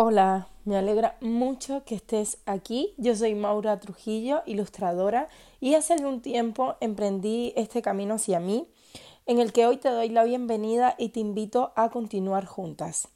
Hola, 0.00 0.46
me 0.64 0.76
alegra 0.76 1.16
mucho 1.20 1.82
que 1.84 1.96
estés 1.96 2.38
aquí. 2.46 2.94
Yo 2.98 3.16
soy 3.16 3.34
Maura 3.34 3.80
Trujillo, 3.80 4.44
ilustradora, 4.46 5.28
y 5.58 5.74
hace 5.74 5.94
algún 5.94 6.22
tiempo 6.22 6.76
emprendí 6.80 7.52
este 7.56 7.82
camino 7.82 8.14
hacia 8.14 8.38
mí, 8.38 8.68
en 9.26 9.40
el 9.40 9.52
que 9.52 9.66
hoy 9.66 9.76
te 9.76 9.88
doy 9.88 10.08
la 10.10 10.22
bienvenida 10.22 10.94
y 10.98 11.08
te 11.08 11.18
invito 11.18 11.72
a 11.74 11.90
continuar 11.90 12.46
juntas. 12.46 13.08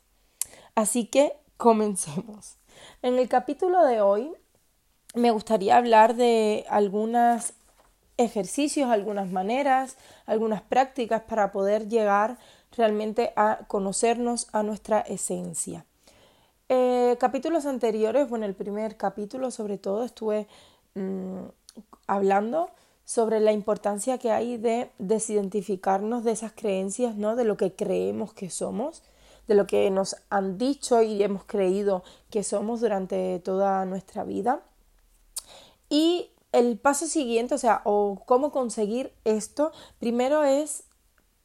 Así 0.75 1.07
que 1.07 1.35
comencemos. 1.57 2.57
En 3.01 3.17
el 3.17 3.29
capítulo 3.29 3.85
de 3.85 4.01
hoy 4.01 4.33
me 5.15 5.31
gustaría 5.31 5.77
hablar 5.77 6.17
de 6.17 6.67
algunos 6.69 7.53
ejercicios, 8.17 8.91
algunas 8.91 9.31
maneras, 9.31 9.99
algunas 10.27 10.63
prácticas 10.63 11.23
para 11.23 11.53
poder 11.53 11.89
llegar 11.89 12.39
realmente 12.77 13.33
a 13.37 13.61
conocernos 13.69 14.49
a 14.53 14.65
nuestra 14.65 14.99
esencia. 15.03 15.87
Eh, 16.75 17.19
capítulos 17.21 17.67
anteriores, 17.67 18.31
bueno, 18.31 18.47
el 18.47 18.55
primer 18.55 18.97
capítulo 18.97 19.51
sobre 19.51 19.77
todo 19.77 20.05
estuve 20.05 20.47
mm, 20.95 21.43
hablando 22.07 22.71
sobre 23.05 23.41
la 23.41 23.53
importancia 23.53 24.17
que 24.17 24.31
hay 24.31 24.57
de 24.57 24.91
desidentificarnos 24.99 26.25
de 26.25 26.33
esas 26.33 26.53
creencias, 26.53 27.15
¿no? 27.15 27.37
De 27.37 27.45
lo 27.45 27.59
que 27.59 27.75
creemos 27.75 28.33
que 28.33 28.49
somos, 28.49 29.03
de 29.49 29.55
lo 29.55 29.67
que 29.67 29.91
nos 29.91 30.17
han 30.31 30.57
dicho 30.57 31.03
y 31.03 31.23
hemos 31.23 31.45
creído 31.45 32.05
que 32.31 32.43
somos 32.43 32.81
durante 32.81 33.39
toda 33.41 33.85
nuestra 33.85 34.25
vida. 34.25 34.63
Y 35.91 36.31
el 36.53 36.79
paso 36.79 37.07
siguiente, 37.07 37.55
o 37.55 37.59
sea, 37.59 37.83
o 37.85 38.23
cómo 38.25 38.51
conseguir 38.51 39.13
esto, 39.27 39.73
primero 39.99 40.43
es 40.43 40.85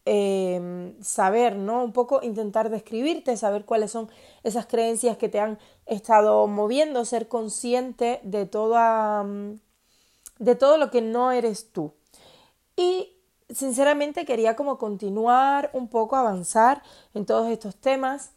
Em, 0.09 0.95
saber, 1.03 1.57
¿no? 1.57 1.83
Un 1.83 1.91
poco 1.91 2.21
intentar 2.23 2.69
describirte, 2.69 3.35
saber 3.35 3.65
cuáles 3.65 3.91
son 3.91 4.09
esas 4.41 4.65
creencias 4.65 5.17
que 5.17 5.27
te 5.27 5.41
han 5.41 5.59
estado 5.85 6.47
moviendo, 6.47 7.03
ser 7.03 7.27
consciente 7.27 8.21
de 8.23 8.45
toda, 8.45 9.23
mm, 9.23 9.59
de 10.39 10.55
todo 10.55 10.77
lo 10.77 10.91
que 10.91 11.01
no 11.01 11.33
eres 11.33 11.73
tú. 11.73 11.93
Y 12.77 13.17
sinceramente 13.49 14.23
quería 14.23 14.55
como 14.55 14.77
continuar 14.77 15.71
un 15.73 15.89
poco, 15.89 16.15
avanzar 16.15 16.83
en 17.13 17.25
todos 17.25 17.49
estos 17.49 17.75
temas, 17.75 18.31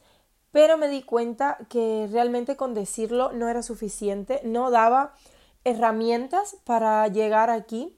pero 0.51 0.77
me 0.77 0.89
di 0.89 1.03
cuenta 1.05 1.57
que 1.69 2.09
realmente 2.11 2.57
con 2.57 2.75
decirlo 2.75 3.31
no 3.31 3.49
era 3.49 3.63
suficiente, 3.63 4.41
no 4.43 4.73
daba 4.73 5.15
herramientas 5.63 6.57
para 6.65 7.07
llegar 7.07 7.49
aquí. 7.49 7.97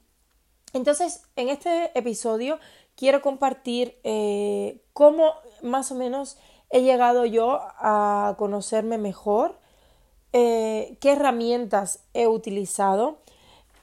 Entonces, 0.74 1.22
en 1.36 1.48
este 1.48 1.96
episodio 1.98 2.58
quiero 2.96 3.22
compartir 3.22 3.98
eh, 4.04 4.80
cómo 4.92 5.32
más 5.62 5.90
o 5.92 5.94
menos 5.94 6.36
he 6.70 6.82
llegado 6.82 7.24
yo 7.24 7.60
a 7.78 8.34
conocerme 8.38 8.98
mejor, 8.98 9.58
eh, 10.32 10.96
qué 11.00 11.12
herramientas 11.12 12.00
he 12.14 12.26
utilizado 12.26 13.18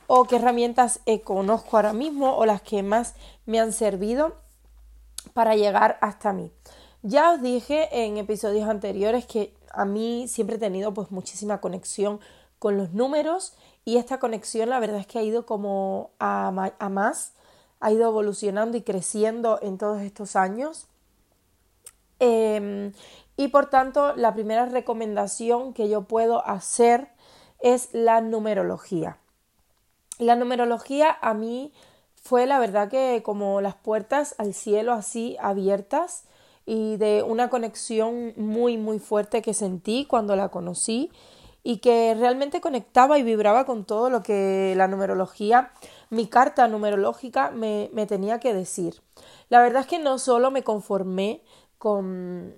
o 0.08 0.26
qué 0.26 0.38
herramientas 0.38 1.02
conozco 1.24 1.78
ahora 1.78 1.94
mismo 1.94 2.36
o 2.36 2.46
las 2.46 2.62
que 2.64 2.82
más 2.82 3.14
me 3.46 3.60
han 3.60 3.74
servido 3.74 4.36
para 5.34 5.56
llegar 5.56 6.00
hasta 6.02 6.34
mí. 6.34 6.52
Ya 7.04 7.32
os 7.32 7.42
dije 7.42 7.88
en 7.92 8.18
episodios 8.18 8.68
anteriores 8.68 9.26
que 9.26 9.54
a 9.72 9.86
mí 9.86 10.28
siempre 10.28 10.56
he 10.56 10.60
tenido 10.60 10.94
pues 10.94 11.12
muchísima 11.12 11.62
conexión 11.62 12.20
con 12.58 12.76
los 12.76 12.92
números 12.94 13.54
y 13.86 13.98
esta 13.98 14.20
conexión 14.20 14.70
la 14.70 14.80
verdad 14.80 15.00
es 15.00 15.08
que 15.08 15.20
ha 15.20 15.24
ido 15.24 15.46
como 15.46 16.10
a 16.20 16.52
más 16.90 17.34
ha 17.80 17.92
ido 17.92 18.10
evolucionando 18.10 18.78
y 18.78 18.82
creciendo 18.82 19.60
en 19.62 19.78
todos 19.78 20.02
estos 20.02 20.36
años. 20.36 20.88
Em, 22.20 22.92
y 23.38 23.48
por 23.48 23.70
tanto, 23.70 24.16
la 24.16 24.34
primera 24.34 24.66
recomendación 24.66 25.74
que 25.74 25.88
yo 25.88 26.04
puedo 26.04 26.46
hacer 26.46 27.10
es 27.60 27.90
la 27.94 28.22
numerología. 28.22 29.18
La 30.18 30.36
numerología 30.36 31.18
a 31.22 31.34
mí 31.34 31.72
fue 32.22 32.46
la 32.46 32.60
verdad 32.60 32.90
que 32.90 33.22
como 33.24 33.62
las 33.62 33.76
puertas 33.76 34.36
al 34.38 34.54
cielo 34.54 34.92
así 34.94 35.38
abiertas 35.40 36.26
y 36.66 36.98
de 36.98 37.24
una 37.24 37.50
conexión 37.50 38.34
muy 38.36 38.78
muy 38.78 39.00
fuerte 39.00 39.42
que 39.42 39.54
sentí 39.54 40.06
cuando 40.06 40.36
la 40.36 40.50
conocí 40.50 41.12
y 41.64 41.78
que 41.78 42.16
realmente 42.18 42.62
conectaba 42.62 43.18
y 43.18 43.24
vibraba 43.24 43.66
con 43.66 43.86
todo 43.86 44.10
lo 44.10 44.22
que 44.24 44.74
la 44.76 44.88
numerología 44.88 45.72
mi 46.10 46.28
carta 46.28 46.68
numerológica 46.68 47.52
me, 47.52 47.90
me 47.94 48.06
tenía 48.06 48.40
que 48.40 48.54
decir. 48.54 49.02
La 49.50 49.62
verdad 49.62 49.82
es 49.82 49.88
que 49.88 50.00
no 50.00 50.20
solo 50.20 50.52
me 50.52 50.64
conformé 50.64 51.44
con, 51.78 52.56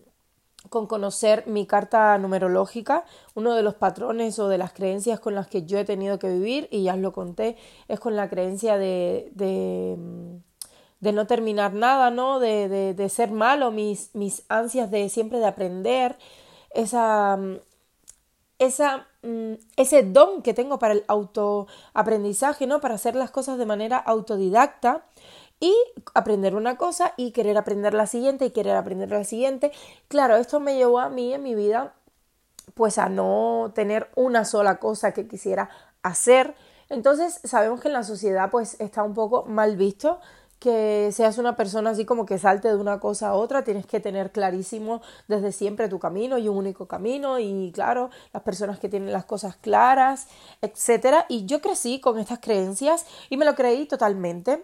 con 0.69 0.87
conocer 0.87 1.45
mi 1.47 1.65
carta 1.65 2.17
numerológica, 2.17 3.03
uno 3.33 3.53
de 3.53 3.63
los 3.63 3.75
patrones 3.75 4.39
o 4.39 4.47
de 4.47 4.57
las 4.57 4.73
creencias 4.73 5.19
con 5.19 5.35
las 5.35 5.47
que 5.47 5.63
yo 5.65 5.77
he 5.79 5.85
tenido 5.85 6.19
que 6.19 6.29
vivir, 6.29 6.67
y 6.71 6.83
ya 6.83 6.93
os 6.93 6.99
lo 6.99 7.11
conté, 7.11 7.57
es 7.87 7.99
con 7.99 8.15
la 8.15 8.29
creencia 8.29 8.77
de, 8.77 9.31
de, 9.33 9.97
de 10.99 11.11
no 11.11 11.27
terminar 11.27 11.73
nada, 11.73 12.11
¿no? 12.11 12.39
De, 12.39 12.69
de, 12.69 12.93
de, 12.93 13.09
ser 13.09 13.31
malo, 13.31 13.71
mis, 13.71 14.13
mis 14.13 14.43
ansias 14.49 14.91
de 14.91 15.09
siempre 15.09 15.39
de 15.39 15.47
aprender, 15.47 16.17
esa, 16.73 17.37
esa 18.63 19.07
Mm, 19.23 19.53
ese 19.77 20.01
don 20.01 20.41
que 20.41 20.55
tengo 20.55 20.79
para 20.79 20.93
el 20.95 21.03
autoaprendizaje, 21.07 22.65
¿no? 22.65 22.81
Para 22.81 22.95
hacer 22.95 23.15
las 23.15 23.29
cosas 23.29 23.59
de 23.59 23.67
manera 23.67 23.97
autodidacta 23.97 25.03
y 25.59 25.75
aprender 26.15 26.55
una 26.55 26.75
cosa 26.77 27.13
y 27.17 27.31
querer 27.31 27.57
aprender 27.57 27.93
la 27.93 28.07
siguiente 28.07 28.45
y 28.45 28.51
querer 28.51 28.75
aprender 28.75 29.11
la 29.11 29.23
siguiente. 29.23 29.71
Claro, 30.07 30.37
esto 30.37 30.59
me 30.59 30.75
llevó 30.75 30.99
a 30.99 31.09
mí 31.09 31.33
en 31.33 31.43
mi 31.43 31.53
vida 31.53 31.93
pues 32.73 32.97
a 32.97 33.09
no 33.09 33.71
tener 33.75 34.09
una 34.15 34.43
sola 34.45 34.77
cosa 34.79 35.13
que 35.13 35.27
quisiera 35.27 35.69
hacer. 36.01 36.55
Entonces 36.89 37.41
sabemos 37.43 37.79
que 37.79 37.89
en 37.89 37.93
la 37.93 38.03
sociedad 38.03 38.49
pues 38.49 38.79
está 38.79 39.03
un 39.03 39.13
poco 39.13 39.45
mal 39.45 39.77
visto 39.77 40.19
que 40.61 41.09
seas 41.11 41.39
una 41.39 41.55
persona 41.55 41.89
así 41.89 42.05
como 42.05 42.27
que 42.27 42.37
salte 42.37 42.67
de 42.67 42.75
una 42.75 42.99
cosa 42.99 43.29
a 43.29 43.33
otra, 43.33 43.63
tienes 43.63 43.87
que 43.87 43.99
tener 43.99 44.31
clarísimo 44.31 45.01
desde 45.27 45.51
siempre 45.51 45.89
tu 45.89 45.97
camino 45.97 46.37
y 46.37 46.47
un 46.47 46.55
único 46.55 46.87
camino 46.87 47.39
y 47.39 47.71
claro, 47.73 48.11
las 48.31 48.43
personas 48.43 48.77
que 48.77 48.87
tienen 48.87 49.11
las 49.11 49.25
cosas 49.25 49.55
claras, 49.55 50.27
etcétera, 50.61 51.25
y 51.29 51.47
yo 51.47 51.61
crecí 51.61 51.99
con 51.99 52.19
estas 52.19 52.37
creencias 52.37 53.07
y 53.31 53.37
me 53.37 53.45
lo 53.45 53.55
creí 53.55 53.87
totalmente. 53.87 54.63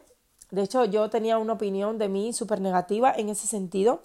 De 0.51 0.61
hecho, 0.61 0.85
yo 0.85 1.09
tenía 1.09 1.39
una 1.39 1.53
opinión 1.53 1.97
de 1.97 2.09
mí 2.09 2.31
súper 2.31 2.61
negativa 2.61 3.11
en 3.11 3.29
ese 3.29 3.47
sentido. 3.47 4.03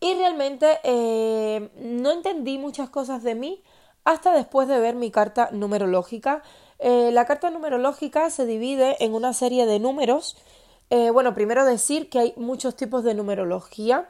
Y 0.00 0.14
realmente 0.14 0.80
eh, 0.82 1.70
no 1.76 2.10
entendí 2.10 2.58
muchas 2.58 2.90
cosas 2.90 3.22
de 3.22 3.36
mí 3.36 3.62
hasta 4.02 4.32
después 4.32 4.66
de 4.66 4.80
ver 4.80 4.96
mi 4.96 5.12
carta 5.12 5.50
numerológica 5.52 6.42
eh, 6.78 7.10
la 7.12 7.24
carta 7.24 7.50
numerológica 7.50 8.30
se 8.30 8.46
divide 8.46 8.96
en 9.04 9.14
una 9.14 9.32
serie 9.32 9.66
de 9.66 9.80
números. 9.80 10.36
Eh, 10.90 11.10
bueno, 11.10 11.34
primero 11.34 11.64
decir 11.64 12.08
que 12.08 12.18
hay 12.18 12.34
muchos 12.36 12.76
tipos 12.76 13.04
de 13.04 13.14
numerología, 13.14 14.08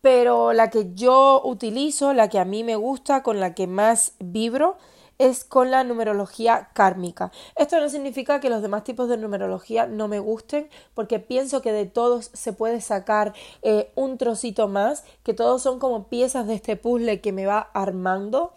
pero 0.00 0.52
la 0.52 0.70
que 0.70 0.94
yo 0.94 1.40
utilizo, 1.44 2.12
la 2.12 2.28
que 2.28 2.38
a 2.38 2.44
mí 2.44 2.64
me 2.64 2.76
gusta, 2.76 3.22
con 3.22 3.40
la 3.40 3.54
que 3.54 3.66
más 3.66 4.12
vibro, 4.18 4.76
es 5.18 5.44
con 5.44 5.70
la 5.70 5.82
numerología 5.84 6.68
kármica. 6.74 7.32
Esto 7.56 7.80
no 7.80 7.88
significa 7.88 8.38
que 8.40 8.50
los 8.50 8.60
demás 8.60 8.84
tipos 8.84 9.08
de 9.08 9.16
numerología 9.16 9.86
no 9.86 10.08
me 10.08 10.18
gusten, 10.18 10.68
porque 10.94 11.18
pienso 11.18 11.62
que 11.62 11.72
de 11.72 11.86
todos 11.86 12.30
se 12.34 12.52
puede 12.52 12.80
sacar 12.80 13.32
eh, 13.62 13.90
un 13.94 14.18
trocito 14.18 14.68
más, 14.68 15.04
que 15.22 15.34
todos 15.34 15.62
son 15.62 15.78
como 15.78 16.08
piezas 16.08 16.46
de 16.46 16.54
este 16.54 16.76
puzzle 16.76 17.20
que 17.20 17.32
me 17.32 17.46
va 17.46 17.70
armando 17.72 18.52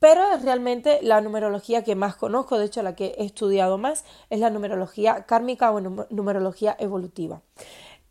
pero 0.00 0.32
es 0.32 0.42
realmente 0.42 1.00
la 1.02 1.20
numerología 1.20 1.82
que 1.82 1.94
más 1.94 2.16
conozco, 2.16 2.58
de 2.58 2.66
hecho 2.66 2.82
la 2.82 2.94
que 2.94 3.14
he 3.18 3.24
estudiado 3.24 3.78
más 3.78 4.04
es 4.30 4.40
la 4.40 4.50
numerología 4.50 5.24
kármica 5.24 5.70
o 5.72 5.80
numerología 5.80 6.76
evolutiva. 6.78 7.42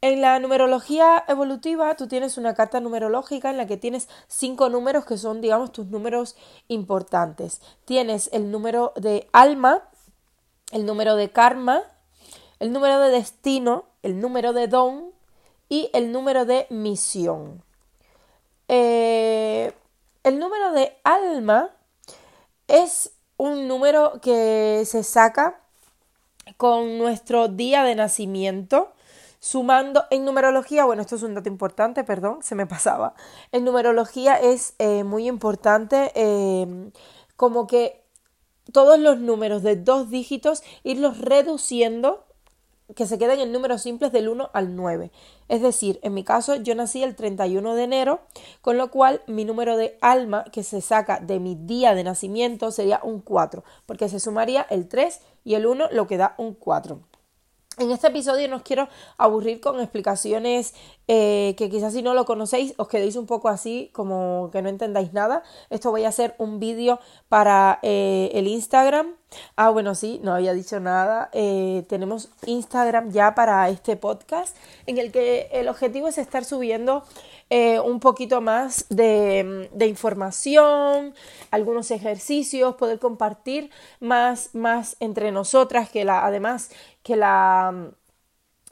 En 0.02 0.22
la 0.22 0.38
numerología 0.40 1.24
evolutiva 1.28 1.96
tú 1.96 2.08
tienes 2.08 2.38
una 2.38 2.54
carta 2.54 2.80
numerológica 2.80 3.50
en 3.50 3.58
la 3.58 3.66
que 3.66 3.78
tienes 3.78 4.08
cinco 4.28 4.70
números 4.70 5.06
que 5.06 5.18
son, 5.18 5.42
digamos, 5.42 5.72
tus 5.72 5.88
números 5.88 6.36
importantes. 6.68 7.62
Tienes 7.86 8.30
el 8.32 8.52
número 8.52 8.94
de 8.96 9.28
alma, 9.34 9.90
el 10.72 10.86
número 10.86 11.16
de 11.16 11.32
karma, 11.32 11.82
el 12.60 12.72
número 12.74 13.00
de 13.00 13.10
destino, 13.10 13.86
el 14.04 14.20
número 14.20 14.54
de 14.54 14.68
don 14.68 15.12
y 15.68 15.90
el 15.94 16.12
número 16.12 16.46
de 16.46 16.68
misión. 16.70 17.64
Eh, 18.68 19.74
el 20.24 20.40
número 20.40 20.74
de 20.74 20.96
alma 21.04 21.72
es 22.68 23.12
un 23.38 23.68
número 23.68 24.20
que 24.22 24.84
se 24.86 25.04
saca 25.04 25.62
con 26.58 26.98
nuestro 26.98 27.48
día 27.48 27.84
de 27.84 27.96
nacimiento, 27.96 28.94
sumando 29.40 30.06
en 30.10 30.26
numerología, 30.26 30.86
bueno, 30.86 31.02
esto 31.02 31.16
es 31.16 31.24
un 31.24 31.36
dato 31.36 31.50
importante, 31.50 32.04
perdón, 32.04 32.40
se 32.42 32.56
me 32.56 32.66
pasaba. 32.66 33.14
En 33.52 33.64
numerología 33.64 34.36
es 34.36 34.74
eh, 34.80 35.04
muy 35.04 35.28
importante 35.28 36.12
em, 36.16 36.92
como 37.36 37.68
que 37.68 38.04
todos 38.72 39.00
los 39.00 39.20
números 39.20 39.64
de 39.64 39.76
dos 39.76 40.10
dígitos 40.10 40.64
irlos 40.84 41.20
reduciendo 41.20 42.27
que 42.96 43.06
se 43.06 43.18
queden 43.18 43.40
en 43.40 43.52
números 43.52 43.82
simples 43.82 44.12
del 44.12 44.30
1 44.30 44.50
al 44.54 44.76
9. 44.76 45.12
Es 45.50 45.62
decir, 45.62 46.00
en 46.04 46.14
mi 46.14 46.24
caso 46.24 46.56
yo 46.56 46.74
nací 46.76 47.04
el 47.04 47.16
31 47.16 47.76
de 47.76 47.84
enero, 47.84 48.22
con 48.62 48.78
lo 48.78 48.90
cual 48.92 49.22
mi 49.28 49.46
número 49.46 49.78
de 49.78 49.98
alma 50.02 50.46
que 50.52 50.64
se 50.64 50.82
saca 50.82 51.20
de 51.20 51.40
mi 51.40 51.56
día 51.56 51.96
de 51.96 52.04
nacimiento 52.04 52.72
sería 52.72 53.00
un 53.04 53.22
4, 53.22 53.64
porque 53.86 54.10
se 54.10 54.20
sumaría 54.20 54.66
el 54.70 54.88
3 54.88 55.22
y 55.44 55.56
el 55.56 55.66
1, 55.66 55.90
lo 55.92 56.08
que 56.08 56.18
da 56.18 56.36
un 56.38 56.54
4. 56.54 57.00
En 57.80 57.92
este 57.92 58.08
episodio 58.08 58.48
no 58.48 58.56
os 58.56 58.64
quiero 58.64 58.90
aburrir 59.20 59.62
con 59.62 59.80
explicaciones 59.80 60.74
eh, 61.08 61.54
que 61.60 61.70
quizás 61.70 61.94
si 61.94 62.02
no 62.02 62.16
lo 62.16 62.26
conocéis 62.26 62.74
os 62.78 62.88
quedéis 62.88 63.16
un 63.16 63.28
poco 63.28 63.50
así 63.50 63.92
como 63.94 64.50
que 64.52 64.64
no 64.64 64.70
entendáis 64.70 65.14
nada. 65.14 65.44
Esto 65.70 65.92
voy 65.92 66.04
a 66.04 66.08
hacer 66.08 66.34
un 66.40 66.60
vídeo 66.60 67.00
para 67.30 67.78
eh, 67.84 68.32
el 68.34 68.48
Instagram. 68.48 69.14
Ah, 69.58 69.70
bueno, 69.70 69.94
sí, 69.94 70.20
no 70.24 70.34
había 70.34 70.54
dicho 70.54 70.80
nada. 70.80 71.30
Eh, 71.34 71.86
tenemos 71.88 72.30
Instagram 72.48 73.12
ya 73.12 73.36
para 73.36 73.70
este 73.70 73.96
podcast 73.96 74.58
en 74.88 74.98
el 74.98 75.12
que 75.12 75.48
el 75.52 75.68
objetivo 75.68 76.08
es 76.08 76.18
estar 76.18 76.46
subiendo 76.46 77.04
un 77.86 78.02
poquito 78.02 78.42
más 78.42 78.88
de, 78.90 79.70
de, 79.72 79.88
información, 79.88 81.14
algunos 81.50 81.92
ejercicios, 81.92 82.76
poder 82.76 83.00
compartir 83.00 83.72
más, 84.02 84.54
más 84.54 84.98
entre 85.00 85.32
nosotras, 85.32 85.90
que 85.90 86.04
la, 86.04 86.26
además 86.26 86.72
que 87.08 87.16
la, 87.16 87.92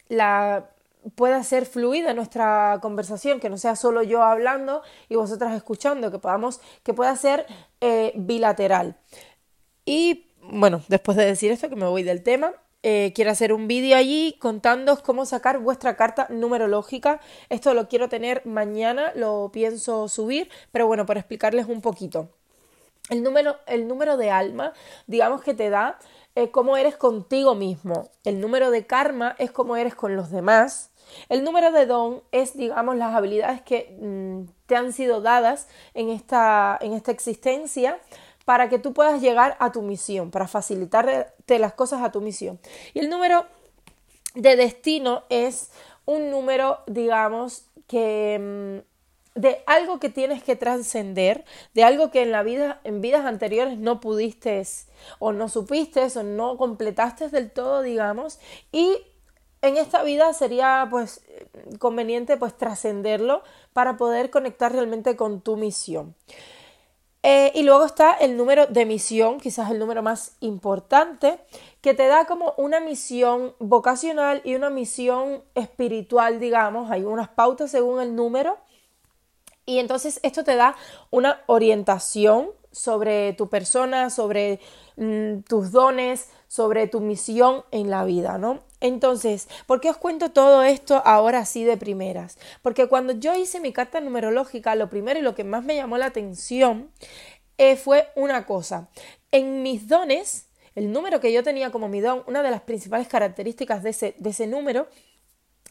la 0.09 0.69
pueda 1.15 1.41
ser 1.41 1.65
fluida 1.65 2.13
nuestra 2.13 2.79
conversación, 2.81 3.39
que 3.39 3.49
no 3.49 3.57
sea 3.57 3.77
solo 3.77 4.03
yo 4.03 4.23
hablando 4.23 4.81
y 5.07 5.15
vosotras 5.15 5.53
escuchando, 5.55 6.11
que 6.11 6.19
podamos, 6.19 6.59
que 6.83 6.93
pueda 6.93 7.15
ser 7.15 7.45
eh, 7.79 8.11
bilateral. 8.17 8.97
Y 9.85 10.27
bueno, 10.41 10.81
después 10.89 11.15
de 11.15 11.25
decir 11.25 11.49
esto, 11.49 11.69
que 11.69 11.77
me 11.77 11.87
voy 11.87 12.03
del 12.03 12.23
tema, 12.23 12.51
eh, 12.83 13.13
quiero 13.15 13.31
hacer 13.31 13.53
un 13.53 13.69
vídeo 13.69 13.95
allí 13.95 14.35
contándoos 14.37 15.01
cómo 15.01 15.25
sacar 15.25 15.59
vuestra 15.59 15.95
carta 15.95 16.27
numerológica. 16.29 17.21
Esto 17.47 17.73
lo 17.73 17.87
quiero 17.87 18.09
tener 18.09 18.45
mañana, 18.45 19.13
lo 19.15 19.49
pienso 19.53 20.09
subir, 20.09 20.49
pero 20.73 20.87
bueno, 20.87 21.05
para 21.05 21.21
explicarles 21.21 21.67
un 21.67 21.79
poquito. 21.79 22.29
El 23.09 23.23
número, 23.23 23.57
el 23.67 23.87
número 23.87 24.17
de 24.17 24.31
alma, 24.31 24.73
digamos 25.05 25.41
que 25.41 25.53
te 25.53 25.69
da 25.69 25.99
eh, 26.35 26.51
cómo 26.51 26.75
eres 26.75 26.97
contigo 26.97 27.55
mismo. 27.55 28.09
El 28.23 28.41
número 28.41 28.71
de 28.71 28.85
karma 28.85 29.35
es 29.37 29.51
cómo 29.51 29.75
eres 29.77 29.95
con 29.95 30.15
los 30.15 30.31
demás. 30.31 30.91
El 31.29 31.43
número 31.43 31.71
de 31.71 31.85
don 31.85 32.23
es, 32.31 32.57
digamos, 32.57 32.95
las 32.97 33.13
habilidades 33.13 33.61
que 33.61 33.95
mm, 34.01 34.51
te 34.65 34.75
han 34.75 34.91
sido 34.91 35.21
dadas 35.21 35.67
en 35.93 36.09
esta, 36.09 36.77
en 36.81 36.93
esta 36.93 37.11
existencia 37.11 37.99
para 38.43 38.69
que 38.69 38.79
tú 38.79 38.93
puedas 38.93 39.21
llegar 39.21 39.55
a 39.59 39.71
tu 39.71 39.81
misión, 39.81 40.29
para 40.29 40.47
facilitarte 40.47 41.59
las 41.59 41.73
cosas 41.73 42.01
a 42.03 42.11
tu 42.11 42.21
misión. 42.21 42.59
Y 42.93 42.99
el 42.99 43.09
número 43.09 43.45
de 44.33 44.55
destino 44.55 45.23
es 45.29 45.71
un 46.05 46.29
número, 46.29 46.79
digamos, 46.87 47.65
que 47.87 48.83
mm, 48.83 48.94
de 49.35 49.61
algo 49.67 49.99
que 49.99 50.09
tienes 50.09 50.41
que 50.41 50.55
trascender, 50.55 51.45
de 51.73 51.83
algo 51.83 52.09
que 52.09 52.21
en 52.21 52.31
la 52.31 52.41
vida, 52.41 52.79
en 52.85 53.01
vidas 53.01 53.25
anteriores 53.25 53.77
no 53.77 53.99
pudiste 53.99 54.63
o 55.19 55.33
no 55.33 55.49
supiste 55.49 56.07
o 56.15 56.23
no 56.23 56.57
completaste 56.57 57.29
del 57.29 57.51
todo, 57.51 57.81
digamos, 57.81 58.39
y 58.71 58.97
en 59.61 59.77
esta 59.77 60.03
vida 60.03 60.31
sería 60.33 60.87
pues 60.89 61.21
conveniente 61.79 62.37
pues 62.37 62.55
trascenderlo 62.57 63.43
para 63.73 63.97
poder 63.97 64.29
conectar 64.29 64.71
realmente 64.71 65.15
con 65.15 65.41
tu 65.41 65.57
misión. 65.57 66.15
Eh, 67.27 67.51
y 67.55 67.63
luego 67.63 67.85
está 67.85 68.13
el 68.13 68.37
número 68.37 68.67
de 68.67 68.85
misión, 68.85 69.39
quizás 69.39 69.71
el 69.71 69.79
número 69.79 70.03
más 70.03 70.35
importante, 70.41 71.39
que 71.81 71.95
te 71.95 72.05
da 72.05 72.25
como 72.25 72.53
una 72.55 72.79
misión 72.79 73.55
vocacional 73.57 74.41
y 74.45 74.53
una 74.53 74.69
misión 74.69 75.43
espiritual, 75.55 76.39
digamos, 76.39 76.91
hay 76.91 77.03
unas 77.03 77.29
pautas 77.29 77.71
según 77.71 77.99
el 77.99 78.15
número 78.15 78.59
y 79.65 79.79
entonces 79.79 80.19
esto 80.23 80.43
te 80.43 80.55
da 80.55 80.75
una 81.11 81.41
orientación 81.47 82.49
sobre 82.71 83.33
tu 83.33 83.49
persona, 83.49 84.09
sobre 84.09 84.59
mm, 84.97 85.39
tus 85.47 85.71
dones, 85.71 86.29
sobre 86.47 86.87
tu 86.87 86.99
misión 86.99 87.63
en 87.71 87.89
la 87.89 88.03
vida, 88.03 88.37
¿no? 88.37 88.59
Entonces, 88.81 89.47
¿por 89.65 89.81
qué 89.81 89.89
os 89.89 89.97
cuento 89.97 90.31
todo 90.31 90.61
esto 90.61 91.01
ahora 91.05 91.39
así 91.39 91.63
de 91.63 91.77
primeras? 91.77 92.37
Porque 92.61 92.87
cuando 92.87 93.13
yo 93.13 93.33
hice 93.33 93.59
mi 93.59 93.71
carta 93.71 94.01
numerológica, 94.01 94.75
lo 94.75 94.89
primero 94.89 95.19
y 95.19 95.23
lo 95.23 95.35
que 95.35 95.43
más 95.43 95.63
me 95.63 95.75
llamó 95.75 95.97
la 95.97 96.07
atención 96.07 96.91
eh, 97.57 97.77
fue 97.77 98.09
una 98.15 98.45
cosa. 98.45 98.89
En 99.31 99.63
mis 99.63 99.87
dones, 99.87 100.47
el 100.75 100.91
número 100.91 101.21
que 101.21 101.31
yo 101.31 101.43
tenía 101.43 101.71
como 101.71 101.87
mi 101.87 102.01
don, 102.01 102.23
una 102.27 102.43
de 102.43 102.51
las 102.51 102.61
principales 102.61 103.07
características 103.07 103.81
de 103.81 103.91
ese, 103.91 104.15
de 104.19 104.29
ese 104.29 104.47
número, 104.47 104.87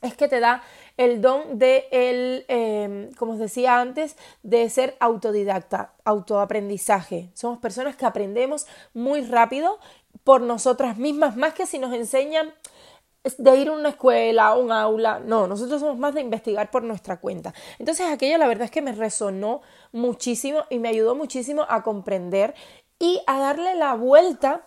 es 0.02 0.16
que 0.16 0.28
te 0.28 0.40
da 0.40 0.62
el 0.96 1.20
don 1.20 1.58
de 1.58 1.86
el, 1.90 2.44
em, 2.48 3.12
como 3.14 3.32
os 3.32 3.38
decía 3.38 3.80
antes, 3.80 4.16
de 4.42 4.68
ser 4.70 4.96
autodidacta, 5.00 5.92
autoaprendizaje. 6.04 7.30
Somos 7.34 7.58
personas 7.58 7.96
que 7.96 8.06
aprendemos 8.06 8.66
muy 8.92 9.22
rápido 9.22 9.78
por 10.22 10.40
nosotras 10.40 10.96
mismas, 10.96 11.36
más 11.36 11.54
que 11.54 11.66
si 11.66 11.78
nos 11.78 11.92
enseñan 11.92 12.52
de 13.38 13.56
ir 13.56 13.68
a 13.68 13.72
una 13.72 13.88
escuela, 13.90 14.48
a 14.48 14.56
un 14.56 14.70
aula, 14.70 15.18
no, 15.18 15.46
nosotros 15.46 15.80
somos 15.80 15.98
más 15.98 16.14
de 16.14 16.20
investigar 16.20 16.70
por 16.70 16.82
nuestra 16.82 17.18
cuenta. 17.20 17.54
Entonces 17.78 18.06
aquello 18.10 18.36
la 18.36 18.46
verdad 18.46 18.66
es 18.66 18.70
que 18.70 18.82
me 18.82 18.92
resonó 18.92 19.62
muchísimo 19.92 20.64
y 20.68 20.78
me 20.78 20.90
ayudó 20.90 21.14
muchísimo 21.14 21.64
a 21.68 21.82
comprender 21.82 22.54
y 22.98 23.22
a 23.26 23.38
darle 23.38 23.74
la 23.76 23.94
vuelta 23.94 24.66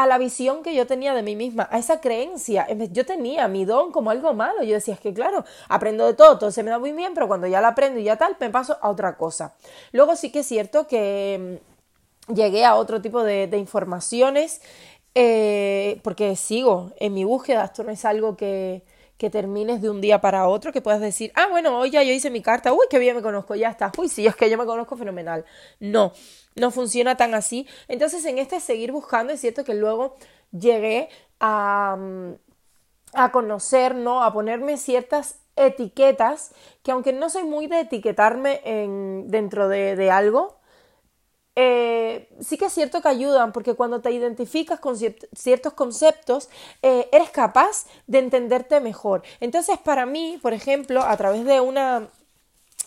a 0.00 0.06
la 0.06 0.16
visión 0.16 0.62
que 0.62 0.74
yo 0.74 0.86
tenía 0.86 1.12
de 1.12 1.22
mí 1.22 1.36
misma, 1.36 1.68
a 1.70 1.78
esa 1.78 2.00
creencia. 2.00 2.66
Yo 2.90 3.04
tenía 3.04 3.48
mi 3.48 3.66
don 3.66 3.92
como 3.92 4.08
algo 4.08 4.32
malo. 4.32 4.62
Yo 4.62 4.72
decía, 4.72 4.94
es 4.94 5.00
que 5.00 5.12
claro, 5.12 5.44
aprendo 5.68 6.06
de 6.06 6.14
todo, 6.14 6.38
todo 6.38 6.50
se 6.50 6.62
me 6.62 6.70
da 6.70 6.78
muy 6.78 6.92
bien, 6.92 7.12
pero 7.12 7.28
cuando 7.28 7.46
ya 7.46 7.60
lo 7.60 7.66
aprendo 7.66 8.00
y 8.00 8.04
ya 8.04 8.16
tal, 8.16 8.34
me 8.40 8.48
paso 8.48 8.78
a 8.80 8.88
otra 8.88 9.18
cosa. 9.18 9.54
Luego 9.92 10.16
sí 10.16 10.32
que 10.32 10.38
es 10.38 10.46
cierto 10.46 10.86
que 10.86 11.60
mm, 12.28 12.32
llegué 12.32 12.64
a 12.64 12.76
otro 12.76 13.02
tipo 13.02 13.22
de, 13.22 13.54
informaciones 13.58 14.62
eh, 15.14 16.00
porque 16.02 16.34
sigo 16.34 16.92
en 16.96 17.12
mi 17.12 17.24
búsqueda. 17.24 17.66
Esto 17.66 17.84
no 17.84 17.90
es 17.90 18.02
algo 18.06 18.38
que, 18.38 18.82
que 19.20 19.28
termines 19.28 19.82
de 19.82 19.90
un 19.90 20.00
día 20.00 20.22
para 20.22 20.48
otro, 20.48 20.72
que 20.72 20.80
puedas 20.80 20.98
decir, 20.98 21.30
ah, 21.34 21.46
bueno, 21.50 21.78
hoy 21.78 21.90
ya 21.90 22.02
yo 22.02 22.10
hice 22.10 22.30
mi 22.30 22.40
carta, 22.40 22.72
uy, 22.72 22.86
qué 22.88 22.98
bien 22.98 23.14
me 23.14 23.20
conozco, 23.20 23.54
ya 23.54 23.68
está, 23.68 23.92
uy, 23.98 24.08
sí, 24.08 24.26
es 24.26 24.34
que 24.34 24.48
yo 24.48 24.56
me 24.56 24.64
conozco 24.64 24.96
fenomenal. 24.96 25.44
No, 25.78 26.12
no 26.56 26.70
funciona 26.70 27.18
tan 27.18 27.34
así. 27.34 27.66
Entonces, 27.86 28.24
en 28.24 28.38
este 28.38 28.60
seguir 28.60 28.92
buscando, 28.92 29.34
es 29.34 29.40
cierto 29.42 29.62
que 29.62 29.74
luego 29.74 30.16
llegué 30.52 31.10
a, 31.38 31.98
mm, 31.98 32.32
a 33.12 33.30
conocer, 33.30 33.94
¿no? 33.94 34.24
A 34.24 34.32
ponerme 34.32 34.78
ciertas 34.78 35.40
etiquetas 35.54 36.54
que 36.82 36.92
aunque 36.92 37.12
no 37.12 37.28
soy 37.28 37.44
muy 37.44 37.66
de 37.66 37.80
etiquetarme 37.80 38.62
en, 38.64 39.28
dentro 39.28 39.68
de, 39.68 39.96
de 39.96 40.10
algo, 40.10 40.59
eh, 41.56 42.28
sí 42.40 42.56
que 42.56 42.66
es 42.66 42.72
cierto 42.72 43.02
que 43.02 43.08
ayudan 43.08 43.52
porque 43.52 43.74
cuando 43.74 44.00
te 44.00 44.10
identificas 44.10 44.80
con 44.80 44.96
ciertos 44.96 45.72
conceptos 45.74 46.48
eh, 46.82 47.08
eres 47.12 47.30
capaz 47.30 47.86
de 48.06 48.18
entenderte 48.20 48.80
mejor. 48.80 49.22
Entonces 49.40 49.78
para 49.78 50.06
mí, 50.06 50.38
por 50.42 50.52
ejemplo, 50.52 51.02
a 51.02 51.16
través 51.16 51.44
de 51.44 51.60
una, 51.60 52.08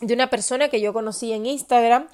de 0.01 0.13
una 0.13 0.29
persona 0.29 0.69
que 0.69 0.81
yo 0.81 0.93
conocí 0.93 1.33
en 1.33 1.45
Instagram, 1.45 2.07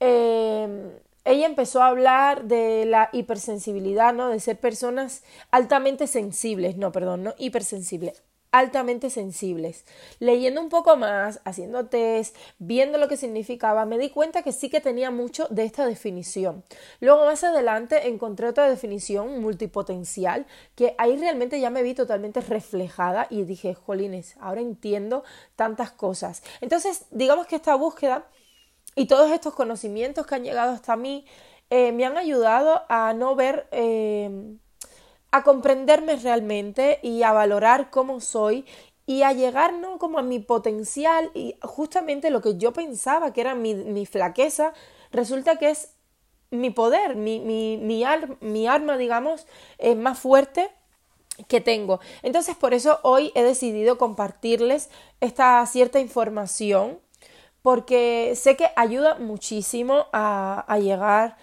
eh, 0.00 1.00
ella 1.24 1.46
empezó 1.46 1.82
a 1.82 1.88
hablar 1.88 2.44
de 2.44 2.86
la 2.86 3.10
hipersensibilidad, 3.12 4.14
¿no? 4.14 4.28
De 4.28 4.38
ser 4.38 4.58
personas 4.60 5.24
altamente 5.50 6.06
sensibles, 6.06 6.76
no, 6.76 6.92
perdón, 6.92 7.24
no 7.24 7.34
hipersensibles, 7.36 8.22
altamente 8.58 9.10
sensibles. 9.10 9.84
Leyendo 10.18 10.60
un 10.60 10.68
poco 10.68 10.96
más, 10.96 11.40
haciendo 11.44 11.86
test, 11.86 12.36
viendo 12.58 12.98
lo 12.98 13.08
que 13.08 13.16
significaba, 13.16 13.84
me 13.84 13.98
di 13.98 14.10
cuenta 14.10 14.42
que 14.42 14.52
sí 14.52 14.70
que 14.70 14.80
tenía 14.80 15.10
mucho 15.10 15.46
de 15.50 15.64
esta 15.64 15.86
definición. 15.86 16.64
Luego 17.00 17.24
más 17.26 17.44
adelante 17.44 18.08
encontré 18.08 18.48
otra 18.48 18.68
definición 18.68 19.40
multipotencial 19.40 20.46
que 20.74 20.94
ahí 20.98 21.16
realmente 21.16 21.60
ya 21.60 21.70
me 21.70 21.82
vi 21.82 21.94
totalmente 21.94 22.40
reflejada 22.40 23.26
y 23.28 23.44
dije, 23.44 23.74
jolines, 23.74 24.36
ahora 24.40 24.60
entiendo 24.62 25.24
tantas 25.54 25.90
cosas. 25.90 26.42
Entonces, 26.60 27.06
digamos 27.10 27.46
que 27.46 27.56
esta 27.56 27.74
búsqueda 27.74 28.26
y 28.94 29.06
todos 29.06 29.30
estos 29.30 29.54
conocimientos 29.54 30.26
que 30.26 30.34
han 30.34 30.44
llegado 30.44 30.72
hasta 30.72 30.96
mí 30.96 31.26
eh, 31.68 31.92
me 31.92 32.06
han 32.06 32.16
ayudado 32.16 32.84
a 32.88 33.12
no 33.12 33.34
ver... 33.34 33.68
Eh, 33.70 34.56
a 35.36 35.42
comprenderme 35.42 36.16
realmente 36.16 36.98
y 37.02 37.22
a 37.22 37.32
valorar 37.32 37.90
cómo 37.90 38.20
soy 38.20 38.64
y 39.06 39.22
a 39.22 39.32
llegar 39.32 39.72
¿no? 39.74 39.98
como 39.98 40.18
a 40.18 40.22
mi 40.22 40.40
potencial 40.40 41.30
y 41.34 41.56
justamente 41.62 42.30
lo 42.30 42.40
que 42.40 42.56
yo 42.56 42.72
pensaba 42.72 43.32
que 43.32 43.40
era 43.40 43.54
mi, 43.54 43.74
mi 43.74 44.04
flaqueza, 44.04 44.72
resulta 45.12 45.56
que 45.56 45.70
es 45.70 45.90
mi 46.50 46.70
poder, 46.70 47.16
mi, 47.16 47.40
mi, 47.40 47.76
mi, 47.76 48.66
arma, 48.66 48.96
digamos, 48.96 49.46
es 49.78 49.96
más 49.96 50.18
fuerte 50.18 50.70
que 51.48 51.60
tengo. 51.60 52.00
Entonces, 52.22 52.56
por 52.56 52.72
eso 52.74 52.98
hoy 53.02 53.32
he 53.34 53.42
decidido 53.42 53.98
compartirles 53.98 54.90
esta 55.20 55.64
cierta 55.66 56.00
información, 56.00 56.98
porque 57.62 58.34
sé 58.36 58.56
que 58.56 58.70
ayuda 58.76 59.18
muchísimo 59.18 60.06
a, 60.12 60.64
a 60.68 60.78
llegar 60.78 61.30
a 61.30 61.36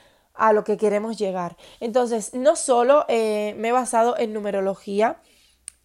lo 0.54 0.64
que 0.64 0.78
queremos 0.78 1.18
llegar. 1.18 1.58
Entonces, 1.80 2.34
no 2.34 2.56
solo 2.56 3.06
eh, 3.08 3.56
me 3.58 3.70
he 3.70 3.72
basado 3.72 4.18
en 4.18 4.34
numerología, 4.34 5.20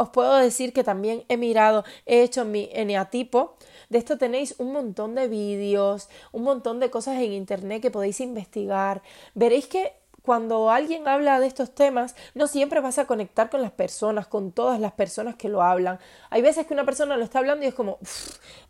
os 0.01 0.11
puedo 0.11 0.37
decir 0.37 0.73
que 0.73 0.85
también 0.85 1.25
he 1.29 1.37
mirado, 1.37 1.85
he 2.07 2.23
hecho 2.23 2.45
mi 2.45 2.71
eneatipo. 2.73 3.57
De 3.89 3.99
esto 3.99 4.17
tenéis 4.17 4.55
un 4.59 4.73
montón 4.73 5.17
de 5.17 5.27
vídeos, 5.27 6.09
un 6.31 6.45
montón 6.45 6.79
de 6.79 6.89
cosas 6.89 7.17
en 7.17 7.33
internet 7.33 7.83
que 7.83 7.91
podéis 7.91 8.21
investigar. 8.21 9.03
Veréis 9.35 9.67
que 9.67 9.98
cuando 10.29 10.69
alguien 10.69 11.09
habla 11.09 11.41
de 11.41 11.47
estos 11.47 11.75
temas, 11.75 12.15
no 12.35 12.49
siempre 12.49 12.83
vas 12.83 12.99
a 12.99 13.07
conectar 13.07 13.49
con 13.49 13.63
las 13.63 13.71
personas, 13.71 14.27
con 14.27 14.53
todas 14.53 14.79
las 14.79 14.93
personas 14.93 15.37
que 15.37 15.49
lo 15.49 15.63
hablan. 15.63 16.01
Hay 16.29 16.43
veces 16.43 16.67
que 16.67 16.75
una 16.75 16.85
persona 16.85 17.17
lo 17.17 17.25
está 17.25 17.39
hablando 17.39 17.65
y 17.65 17.69
es 17.69 17.75
como, 17.75 17.97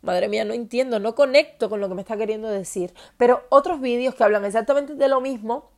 madre 0.01 0.29
mía, 0.29 0.45
no 0.45 0.53
entiendo, 0.53 0.99
no 0.99 1.15
conecto 1.15 1.69
con 1.69 1.81
lo 1.81 1.89
que 1.89 1.95
me 1.95 2.01
está 2.01 2.15
queriendo 2.15 2.47
decir. 2.47 2.93
Pero 3.17 3.43
otros 3.49 3.81
vídeos 3.81 4.15
que 4.15 4.23
hablan 4.23 4.45
exactamente 4.45 4.95
de 4.95 5.07
lo 5.09 5.19
mismo, 5.19 5.69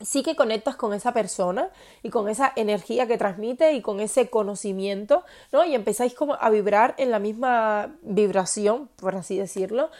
sí 0.00 0.24
que 0.24 0.34
conectas 0.34 0.74
con 0.74 0.94
esa 0.94 1.12
persona 1.12 1.68
y 2.02 2.10
con 2.10 2.28
esa 2.28 2.52
energía 2.56 3.06
que 3.06 3.16
transmite 3.16 3.74
y 3.74 3.82
con 3.82 4.00
ese 4.00 4.30
conocimiento, 4.30 5.22
¿no? 5.52 5.64
Y 5.64 5.76
empezáis 5.76 6.12
como 6.12 6.34
a 6.40 6.50
vibrar 6.50 6.96
en 6.98 7.12
la 7.12 7.20
misma 7.20 7.94
vibración, 8.02 8.88
por 8.96 9.14
así 9.14 9.38
decirlo. 9.38 9.90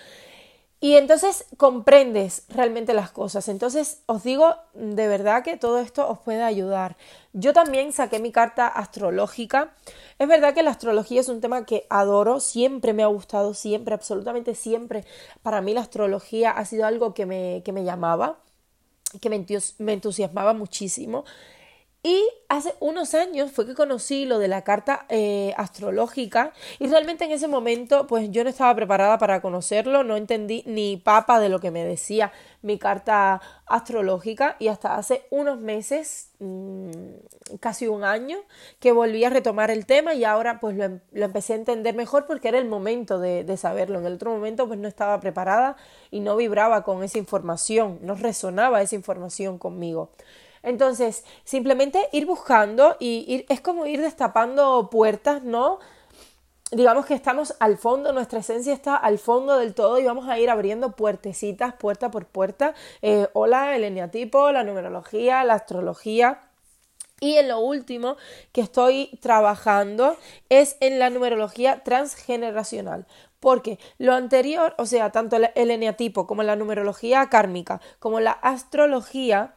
Y 0.83 0.97
entonces 0.97 1.45
comprendes 1.59 2.45
realmente 2.49 2.95
las 2.95 3.11
cosas. 3.11 3.49
Entonces 3.49 4.03
os 4.07 4.25
digo 4.25 4.55
de 4.73 5.09
verdad 5.09 5.45
que 5.45 5.59
todo 5.59 5.79
esto 5.79 6.09
os 6.09 6.19
puede 6.19 6.43
ayudar. 6.43 6.97
Yo 7.35 7.53
también 7.53 7.93
saqué 7.93 8.19
mi 8.19 8.33
carta 8.33 8.67
astrológica. 8.67 9.75
Es 10.19 10.27
verdad 10.27 10.55
que 10.55 10.63
la 10.63 10.71
astrología 10.71 11.21
es 11.21 11.29
un 11.29 11.43
tema 11.43 11.67
que 11.67 11.87
adoro, 11.91 12.41
siempre 12.41 12.95
me 12.95 13.03
ha 13.03 13.09
gustado, 13.09 13.53
siempre, 13.53 13.93
absolutamente 13.93 14.55
siempre. 14.55 15.05
Para 15.43 15.61
mí 15.61 15.75
la 15.75 15.83
astrología 15.83 16.51
ha 16.51 16.65
sido 16.65 16.87
algo 16.87 17.13
que 17.13 17.27
me, 17.27 17.61
que 17.63 17.73
me 17.73 17.85
llamaba, 17.85 18.39
que 19.21 19.29
me 19.29 19.93
entusiasmaba 19.93 20.55
muchísimo. 20.55 21.25
Y 22.03 22.27
hace 22.49 22.75
unos 22.81 23.15
años 23.15 23.53
fue 23.53 23.67
que 23.67 23.75
conocí 23.75 24.25
lo 24.25 24.39
de 24.39 24.49
la 24.49 24.63
carta 24.63 25.05
eh, 25.11 25.53
astrológica 25.59 26.55
y 26.79 26.87
realmente 26.87 27.27
en 27.27 27.33
ese 27.33 27.47
momento 27.47 28.07
pues 28.07 28.31
yo 28.31 28.43
no 28.43 28.49
estaba 28.49 28.75
preparada 28.75 29.19
para 29.19 29.43
conocerlo, 29.43 30.03
no 30.03 30.17
entendí 30.17 30.63
ni 30.65 30.97
papa 30.97 31.41
de 31.41 31.51
lo 31.51 31.61
que 31.61 31.71
me 31.71 31.85
decía 31.85 32.33
mi 32.63 32.79
carta 32.79 33.43
astrológica 33.67 34.57
y 34.59 34.69
hasta 34.69 34.97
hace 34.97 35.27
unos 35.31 35.61
meses, 35.61 36.31
mm, 36.39 36.91
casi 37.61 37.87
un 37.87 38.03
año, 38.03 38.39
que 38.79 38.93
volví 38.93 39.23
a 39.25 39.31
retomar 39.31 39.71
el 39.71 39.85
tema 39.85 40.15
y 40.15 40.25
ahora 40.25 40.59
pues 40.59 40.77
lo, 40.77 40.85
em, 40.85 41.01
lo 41.13 41.27
empecé 41.27 41.53
a 41.53 41.57
entender 41.57 41.95
mejor 41.95 42.27
porque 42.27 42.49
era 42.49 42.59
el 42.59 42.67
momento 42.67 43.19
de, 43.19 43.45
de 43.45 43.57
saberlo. 43.59 43.99
En 43.99 44.07
el 44.07 44.15
otro 44.15 44.31
momento 44.31 44.67
pues 44.67 44.79
no 44.79 44.89
estaba 44.89 45.21
preparada 45.21 45.77
y 46.11 46.21
no 46.21 46.35
vibraba 46.37 46.83
con 46.83 47.03
esa 47.05 47.19
información, 47.19 47.99
no 48.01 48.15
resonaba 48.15 48.81
esa 48.81 48.95
información 48.95 49.59
conmigo. 49.59 50.11
Entonces, 50.63 51.25
simplemente 51.45 52.09
ir 52.13 52.27
buscando 52.27 52.97
y 53.01 53.25
ir, 53.27 53.47
es 53.49 53.61
como 53.61 53.87
ir 53.87 54.01
destapando 54.01 54.91
puertas, 54.91 55.43
¿no? 55.43 55.79
Digamos 56.71 57.07
que 57.07 57.15
estamos 57.15 57.57
al 57.59 57.79
fondo, 57.79 58.13
nuestra 58.13 58.41
esencia 58.41 58.73
está 58.73 58.95
al 58.95 59.19
fondo 59.19 59.59
del 59.59 59.75
todo 59.75 59.99
y 59.99 60.05
vamos 60.05 60.29
a 60.29 60.39
ir 60.39 60.51
abriendo 60.51 60.93
puertecitas, 60.93 61.75
puerta 61.75 62.11
por 62.11 62.27
puerta. 62.27 62.75
Eh, 63.03 63.27
hola, 63.33 63.75
el 63.75 63.83
eneatipo, 63.83 64.53
la 64.53 64.63
numerología, 64.63 65.43
la 65.45 65.55
astrología. 65.55 66.43
Y 67.19 67.37
en 67.37 67.49
lo 67.49 67.59
último 67.59 68.17
que 68.53 68.61
estoy 68.61 69.19
trabajando 69.21 70.17
es 70.49 70.77
en 70.81 70.99
la 70.99 71.11
numerología 71.11 71.83
transgeneracional. 71.83 73.07
Porque 73.41 73.79
lo 73.99 74.15
anterior, 74.15 74.75
o 74.79 74.87
sea, 74.87 75.11
tanto 75.11 75.37
el 75.37 75.71
eneatipo 75.71 76.27
como 76.27 76.43
la 76.43 76.57
numerología 76.57 77.29
kármica, 77.31 77.81
como 77.99 78.21
la 78.21 78.33
astrología, 78.33 79.55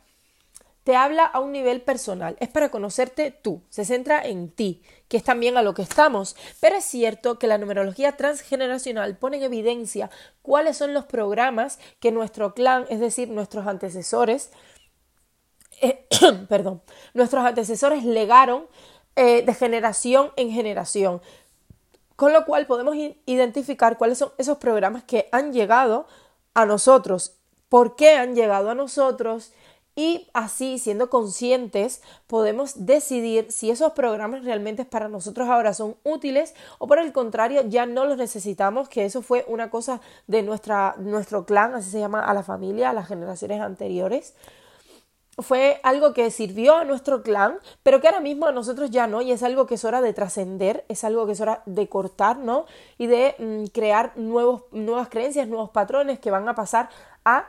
te 0.83 0.95
habla 0.95 1.23
a 1.23 1.39
un 1.39 1.53
nivel 1.53 1.81
personal, 1.81 2.35
es 2.39 2.49
para 2.49 2.69
conocerte 2.69 3.31
tú, 3.31 3.61
se 3.69 3.85
centra 3.85 4.21
en 4.21 4.49
ti, 4.49 4.81
que 5.07 5.15
es 5.15 5.23
también 5.23 5.55
a 5.55 5.61
lo 5.61 5.73
que 5.73 5.81
estamos. 5.81 6.35
Pero 6.59 6.75
es 6.75 6.83
cierto 6.83 7.39
que 7.39 7.47
la 7.47 7.57
numerología 7.57 8.17
transgeneracional 8.17 9.17
pone 9.17 9.37
en 9.37 9.43
evidencia 9.43 10.09
cuáles 10.41 10.77
son 10.77 10.93
los 10.93 11.05
programas 11.05 11.79
que 11.99 12.11
nuestro 12.11 12.53
clan, 12.53 12.85
es 12.89 12.99
decir, 12.99 13.29
nuestros 13.29 13.65
antecesores, 13.65 14.51
eh, 15.81 16.05
perdón, 16.49 16.81
nuestros 17.13 17.45
antecesores 17.45 18.03
legaron 18.03 18.67
eh, 19.15 19.43
de 19.45 19.53
generación 19.53 20.31
en 20.35 20.51
generación. 20.51 21.21
Con 22.17 22.33
lo 22.33 22.45
cual 22.45 22.67
podemos 22.67 22.95
identificar 23.25 23.97
cuáles 23.97 24.17
son 24.17 24.31
esos 24.37 24.57
programas 24.57 25.03
que 25.03 25.29
han 25.31 25.53
llegado 25.53 26.07
a 26.53 26.65
nosotros, 26.65 27.37
por 27.69 27.95
qué 27.95 28.15
han 28.17 28.35
llegado 28.35 28.69
a 28.69 28.75
nosotros, 28.75 29.51
y 29.95 30.27
así, 30.33 30.79
siendo 30.79 31.09
conscientes, 31.09 32.01
podemos 32.25 32.85
decidir 32.85 33.51
si 33.51 33.69
esos 33.69 33.93
programas 33.93 34.43
realmente 34.43 34.85
para 34.85 35.07
nosotros 35.07 35.47
ahora 35.49 35.73
son 35.73 35.95
útiles 36.03 36.55
o 36.79 36.87
por 36.87 36.97
el 36.97 37.13
contrario 37.13 37.61
ya 37.67 37.85
no 37.85 38.05
los 38.05 38.17
necesitamos, 38.17 38.89
que 38.89 39.05
eso 39.05 39.21
fue 39.21 39.45
una 39.47 39.69
cosa 39.69 40.01
de 40.25 40.41
nuestra, 40.41 40.95
nuestro 40.97 41.45
clan, 41.45 41.75
así 41.75 41.91
se 41.91 41.99
llama 41.99 42.25
a 42.25 42.33
la 42.33 42.41
familia, 42.41 42.89
a 42.89 42.93
las 42.93 43.07
generaciones 43.07 43.61
anteriores. 43.61 44.33
Fue 45.37 45.79
algo 45.81 46.13
que 46.13 46.29
sirvió 46.29 46.75
a 46.75 46.85
nuestro 46.85 47.23
clan, 47.23 47.57
pero 47.81 48.01
que 48.01 48.07
ahora 48.07 48.19
mismo 48.19 48.45
a 48.45 48.51
nosotros 48.51 48.91
ya 48.91 49.07
no, 49.07 49.21
y 49.21 49.31
es 49.31 49.41
algo 49.41 49.65
que 49.65 49.75
es 49.75 49.85
hora 49.85 50.01
de 50.01 50.13
trascender, 50.13 50.85
es 50.89 51.03
algo 51.03 51.25
que 51.25 51.31
es 51.31 51.41
hora 51.41 51.63
de 51.65 51.87
cortar, 51.89 52.37
¿no? 52.37 52.65
Y 52.99 53.07
de 53.07 53.35
mm, 53.39 53.65
crear 53.73 54.15
nuevos, 54.15 54.63
nuevas 54.71 55.09
creencias, 55.09 55.47
nuevos 55.47 55.71
patrones 55.71 56.19
que 56.19 56.29
van 56.29 56.47
a 56.47 56.53
pasar 56.53 56.89
a 57.25 57.47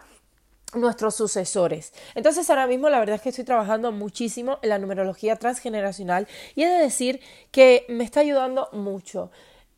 nuestros 0.75 1.15
sucesores. 1.15 1.93
Entonces 2.15 2.49
ahora 2.51 2.67
mismo 2.67 2.89
la 2.89 2.99
verdad 2.99 3.17
es 3.17 3.23
que 3.23 3.29
estoy 3.31 3.45
trabajando 3.45 3.93
muchísimo 3.93 4.59
en 4.63 4.71
la 4.71 4.79
numerología 4.79 5.37
transgeneracional 5.37 6.29
y 6.55 6.63
he 6.63 6.69
de 6.69 6.79
decir 6.79 7.21
que 7.51 7.85
me 7.89 8.05
está 8.05 8.21
ayudando 8.21 8.69
mucho. 8.73 9.31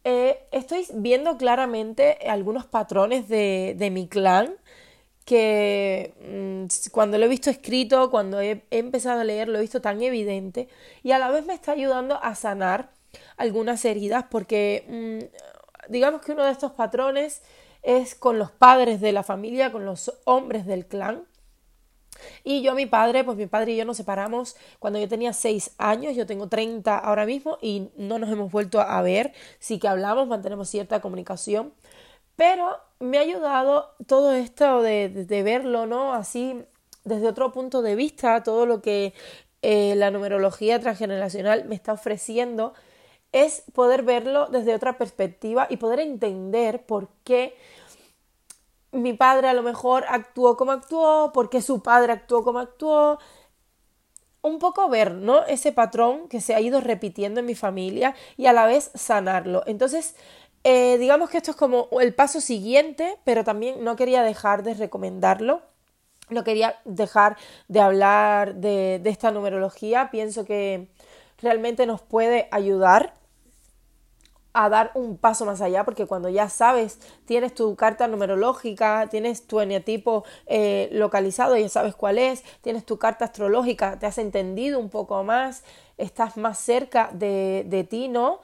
Eh, 0.04 0.46
estoy 0.52 0.86
viendo 0.94 1.36
claramente 1.36 2.18
algunos 2.28 2.66
patrones 2.66 3.28
de, 3.28 3.74
de 3.76 3.90
mi 3.90 4.06
clan 4.06 4.54
que 5.26 6.14
mm, 6.20 6.90
cuando 6.92 7.18
lo 7.18 7.26
he 7.26 7.28
visto 7.28 7.50
escrito, 7.50 8.10
cuando 8.10 8.40
he, 8.40 8.62
empezado 8.70 9.20
a 9.20 9.24
leer, 9.24 9.48
lo 9.48 9.58
he 9.58 9.60
visto 9.60 9.82
tan 9.82 10.00
evidente 10.00 10.68
y 11.02 11.10
a 11.10 11.18
la 11.18 11.30
vez 11.30 11.44
me 11.44 11.52
está 11.52 11.72
ayudando 11.72 12.18
a 12.22 12.34
sanar 12.36 12.90
algunas 13.36 13.84
heridas 13.84 14.24
porque 14.30 14.84
mm, 14.88 15.90
digamos 15.92 16.22
que 16.22 16.32
uno 16.32 16.44
de 16.44 16.52
estos 16.52 16.72
patrones 16.72 17.42
es 17.86 18.16
con 18.16 18.38
los 18.38 18.50
padres 18.50 19.00
de 19.00 19.12
la 19.12 19.22
familia, 19.22 19.70
con 19.70 19.86
los 19.86 20.12
hombres 20.24 20.66
del 20.66 20.86
clan. 20.86 21.24
Y 22.42 22.62
yo, 22.62 22.74
mi 22.74 22.86
padre, 22.86 23.22
pues 23.22 23.36
mi 23.36 23.46
padre 23.46 23.72
y 23.72 23.76
yo 23.76 23.84
nos 23.84 23.96
separamos 23.96 24.56
cuando 24.80 24.98
yo 24.98 25.08
tenía 25.08 25.32
seis 25.32 25.70
años, 25.78 26.16
yo 26.16 26.26
tengo 26.26 26.48
30 26.48 26.98
ahora 26.98 27.26
mismo 27.26 27.58
y 27.62 27.90
no 27.96 28.18
nos 28.18 28.30
hemos 28.30 28.50
vuelto 28.50 28.80
a 28.80 29.00
ver, 29.02 29.32
sí 29.60 29.78
que 29.78 29.86
hablamos, 29.86 30.26
mantenemos 30.26 30.68
cierta 30.68 31.00
comunicación, 31.00 31.72
pero 32.34 32.76
me 32.98 33.18
ha 33.18 33.20
ayudado 33.20 33.94
todo 34.06 34.32
esto 34.32 34.82
de, 34.82 35.08
de 35.08 35.42
verlo, 35.44 35.86
¿no? 35.86 36.12
Así, 36.12 36.64
desde 37.04 37.28
otro 37.28 37.52
punto 37.52 37.82
de 37.82 37.94
vista, 37.94 38.42
todo 38.42 38.66
lo 38.66 38.82
que 38.82 39.14
eh, 39.62 39.94
la 39.96 40.10
numerología 40.10 40.80
transgeneracional 40.80 41.66
me 41.66 41.76
está 41.76 41.92
ofreciendo 41.92 42.74
es 43.32 43.64
poder 43.72 44.02
verlo 44.02 44.46
desde 44.46 44.74
otra 44.74 44.98
perspectiva 44.98 45.66
y 45.68 45.76
poder 45.76 46.00
entender 46.00 46.86
por 46.86 47.08
qué 47.24 47.54
mi 48.92 49.12
padre 49.12 49.48
a 49.48 49.54
lo 49.54 49.62
mejor 49.62 50.04
actuó 50.08 50.56
como 50.56 50.72
actuó, 50.72 51.32
por 51.32 51.50
qué 51.50 51.60
su 51.62 51.82
padre 51.82 52.12
actuó 52.12 52.42
como 52.42 52.58
actuó. 52.58 53.18
Un 54.42 54.58
poco 54.58 54.88
ver, 54.88 55.12
¿no? 55.12 55.44
Ese 55.46 55.72
patrón 55.72 56.28
que 56.28 56.40
se 56.40 56.54
ha 56.54 56.60
ido 56.60 56.80
repitiendo 56.80 57.40
en 57.40 57.46
mi 57.46 57.54
familia 57.54 58.14
y 58.36 58.46
a 58.46 58.52
la 58.52 58.66
vez 58.66 58.90
sanarlo. 58.94 59.64
Entonces, 59.66 60.14
eh, 60.62 60.98
digamos 60.98 61.30
que 61.30 61.38
esto 61.38 61.50
es 61.50 61.56
como 61.56 61.88
el 62.00 62.14
paso 62.14 62.40
siguiente, 62.40 63.18
pero 63.24 63.44
también 63.44 63.82
no 63.82 63.96
quería 63.96 64.22
dejar 64.22 64.62
de 64.62 64.74
recomendarlo. 64.74 65.62
No 66.28 66.44
quería 66.44 66.80
dejar 66.84 67.36
de 67.68 67.80
hablar 67.80 68.56
de, 68.56 69.00
de 69.02 69.10
esta 69.10 69.30
numerología. 69.30 70.10
Pienso 70.10 70.44
que 70.44 70.88
realmente 71.38 71.86
nos 71.86 72.00
puede 72.00 72.48
ayudar 72.50 73.14
a 74.56 74.70
dar 74.70 74.90
un 74.94 75.18
paso 75.18 75.44
más 75.44 75.60
allá, 75.60 75.84
porque 75.84 76.06
cuando 76.06 76.30
ya 76.30 76.48
sabes, 76.48 76.98
tienes 77.26 77.54
tu 77.54 77.76
carta 77.76 78.08
numerológica, 78.08 79.06
tienes 79.10 79.46
tu 79.46 79.60
eneatipo 79.60 80.24
eh, 80.46 80.88
localizado, 80.92 81.58
ya 81.58 81.68
sabes 81.68 81.94
cuál 81.94 82.16
es, 82.16 82.42
tienes 82.62 82.86
tu 82.86 82.96
carta 82.96 83.26
astrológica, 83.26 83.98
te 83.98 84.06
has 84.06 84.16
entendido 84.16 84.80
un 84.80 84.88
poco 84.88 85.22
más, 85.24 85.62
estás 85.98 86.38
más 86.38 86.58
cerca 86.58 87.10
de, 87.12 87.64
de 87.66 87.84
ti, 87.84 88.08
¿no? 88.08 88.40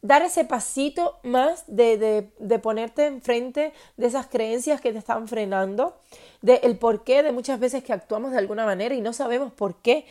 Dar 0.00 0.22
ese 0.22 0.44
pasito 0.44 1.18
más 1.24 1.64
de, 1.66 1.98
de, 1.98 2.30
de, 2.38 2.58
ponerte 2.60 3.06
enfrente 3.06 3.72
de 3.96 4.06
esas 4.06 4.28
creencias 4.28 4.80
que 4.80 4.92
te 4.92 4.98
están 4.98 5.26
frenando, 5.26 5.96
de 6.40 6.60
el 6.62 6.78
porqué 6.78 7.24
de 7.24 7.32
muchas 7.32 7.58
veces 7.58 7.82
que 7.82 7.92
actuamos 7.92 8.30
de 8.30 8.38
alguna 8.38 8.64
manera 8.64 8.94
y 8.94 9.00
no 9.00 9.12
sabemos 9.12 9.52
por 9.52 9.74
qué 9.74 10.06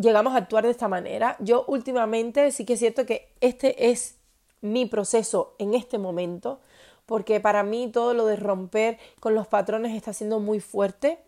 llegamos 0.00 0.34
a 0.34 0.38
actuar 0.38 0.64
de 0.64 0.70
esta 0.70 0.88
manera. 0.88 1.36
Yo 1.40 1.64
últimamente 1.66 2.50
sí 2.52 2.64
que 2.64 2.74
es 2.74 2.78
cierto 2.78 3.06
que 3.06 3.28
este 3.40 3.90
es 3.90 4.16
mi 4.60 4.86
proceso 4.86 5.54
en 5.58 5.74
este 5.74 5.98
momento, 5.98 6.60
porque 7.06 7.40
para 7.40 7.62
mí 7.62 7.90
todo 7.92 8.14
lo 8.14 8.26
de 8.26 8.36
romper 8.36 8.98
con 9.20 9.34
los 9.34 9.46
patrones 9.46 9.96
está 9.96 10.12
siendo 10.12 10.40
muy 10.40 10.60
fuerte. 10.60 11.18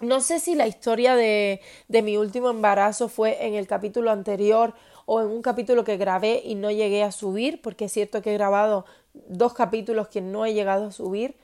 No 0.00 0.20
sé 0.20 0.40
si 0.40 0.54
la 0.54 0.66
historia 0.66 1.14
de, 1.14 1.60
de 1.88 2.02
mi 2.02 2.16
último 2.16 2.50
embarazo 2.50 3.08
fue 3.08 3.46
en 3.46 3.54
el 3.54 3.66
capítulo 3.66 4.10
anterior 4.10 4.74
o 5.06 5.20
en 5.20 5.28
un 5.28 5.42
capítulo 5.42 5.84
que 5.84 5.96
grabé 5.96 6.42
y 6.44 6.54
no 6.54 6.70
llegué 6.70 7.02
a 7.02 7.12
subir, 7.12 7.60
porque 7.62 7.86
es 7.86 7.92
cierto 7.92 8.22
que 8.22 8.30
he 8.30 8.34
grabado 8.34 8.84
dos 9.12 9.54
capítulos 9.54 10.08
que 10.08 10.20
no 10.20 10.44
he 10.44 10.54
llegado 10.54 10.86
a 10.86 10.92
subir, 10.92 11.36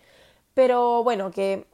pero 0.54 1.04
bueno, 1.04 1.30
que 1.30 1.66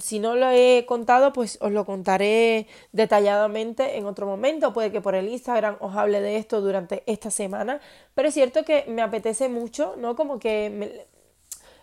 si 0.00 0.18
no 0.18 0.34
lo 0.34 0.50
he 0.50 0.84
contado, 0.86 1.32
pues 1.32 1.58
os 1.60 1.70
lo 1.70 1.84
contaré 1.84 2.66
detalladamente 2.92 3.96
en 3.96 4.06
otro 4.06 4.26
momento. 4.26 4.72
Puede 4.72 4.90
que 4.90 5.00
por 5.00 5.14
el 5.14 5.28
Instagram 5.28 5.76
os 5.80 5.96
hable 5.96 6.20
de 6.20 6.36
esto 6.36 6.60
durante 6.60 7.04
esta 7.06 7.30
semana. 7.30 7.80
Pero 8.14 8.28
es 8.28 8.34
cierto 8.34 8.64
que 8.64 8.84
me 8.88 9.02
apetece 9.02 9.48
mucho, 9.48 9.94
¿no? 9.96 10.16
Como 10.16 10.38
que 10.38 10.70
me, 10.70 11.06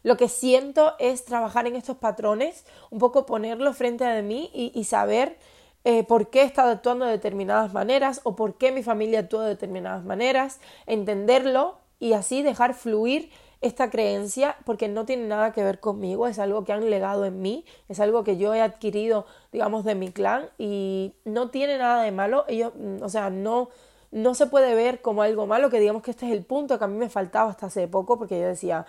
lo 0.05 0.17
que 0.17 0.29
siento 0.29 0.93
es 0.99 1.25
trabajar 1.25 1.65
en 1.65 1.75
estos 1.75 1.97
patrones, 1.97 2.63
un 2.91 2.99
poco 2.99 3.25
ponerlos 3.25 3.75
frente 3.75 4.05
a 4.05 4.21
mí 4.21 4.51
y, 4.53 4.83
saber 4.83 5.39
eh, 5.83 6.03
por 6.03 6.29
qué 6.29 6.41
he 6.41 6.45
estado 6.45 6.69
actuando 6.69 7.05
de 7.05 7.13
determinadas 7.13 7.73
maneras 7.73 8.21
o 8.23 8.35
por 8.35 8.55
qué 8.59 8.71
mi 8.71 8.83
familia 8.83 9.21
actúa 9.21 9.45
de 9.45 9.49
determinadas 9.49 10.05
maneras, 10.05 10.59
entenderlo 10.85 11.79
y 11.97 12.13
así 12.13 12.43
dejar 12.43 12.75
fluir 12.75 13.31
esta 13.67 13.89
creencia 13.89 14.57
porque 14.65 14.87
no 14.87 15.05
tiene 15.05 15.27
nada 15.27 15.51
que 15.51 15.63
ver 15.63 15.79
conmigo, 15.79 16.27
es 16.27 16.39
algo 16.39 16.63
que 16.63 16.73
han 16.73 16.89
legado 16.89 17.25
en 17.25 17.41
mí, 17.41 17.65
es 17.89 17.99
algo 17.99 18.23
que 18.23 18.37
yo 18.37 18.53
he 18.53 18.61
adquirido, 18.61 19.25
digamos, 19.51 19.83
de 19.85 19.95
mi 19.95 20.11
clan 20.11 20.49
y 20.57 21.13
no 21.25 21.49
tiene 21.49 21.77
nada 21.77 22.03
de 22.03 22.11
malo, 22.11 22.45
ellos, 22.47 22.73
mm, 22.75 23.01
o 23.01 23.09
sea, 23.09 23.29
no, 23.29 23.69
no 24.11 24.35
se 24.35 24.47
puede 24.47 24.75
ver 24.75 25.01
como 25.01 25.23
algo 25.23 25.47
malo, 25.47 25.69
que 25.69 25.79
digamos 25.79 26.03
que 26.03 26.11
este 26.11 26.27
es 26.27 26.31
el 26.31 26.43
punto 26.43 26.77
que 26.77 26.85
a 26.85 26.87
mí 26.87 26.97
me 26.97 27.09
faltaba 27.09 27.49
hasta 27.49 27.65
hace 27.67 27.87
poco 27.87 28.17
porque 28.17 28.39
yo 28.39 28.47
decía, 28.47 28.85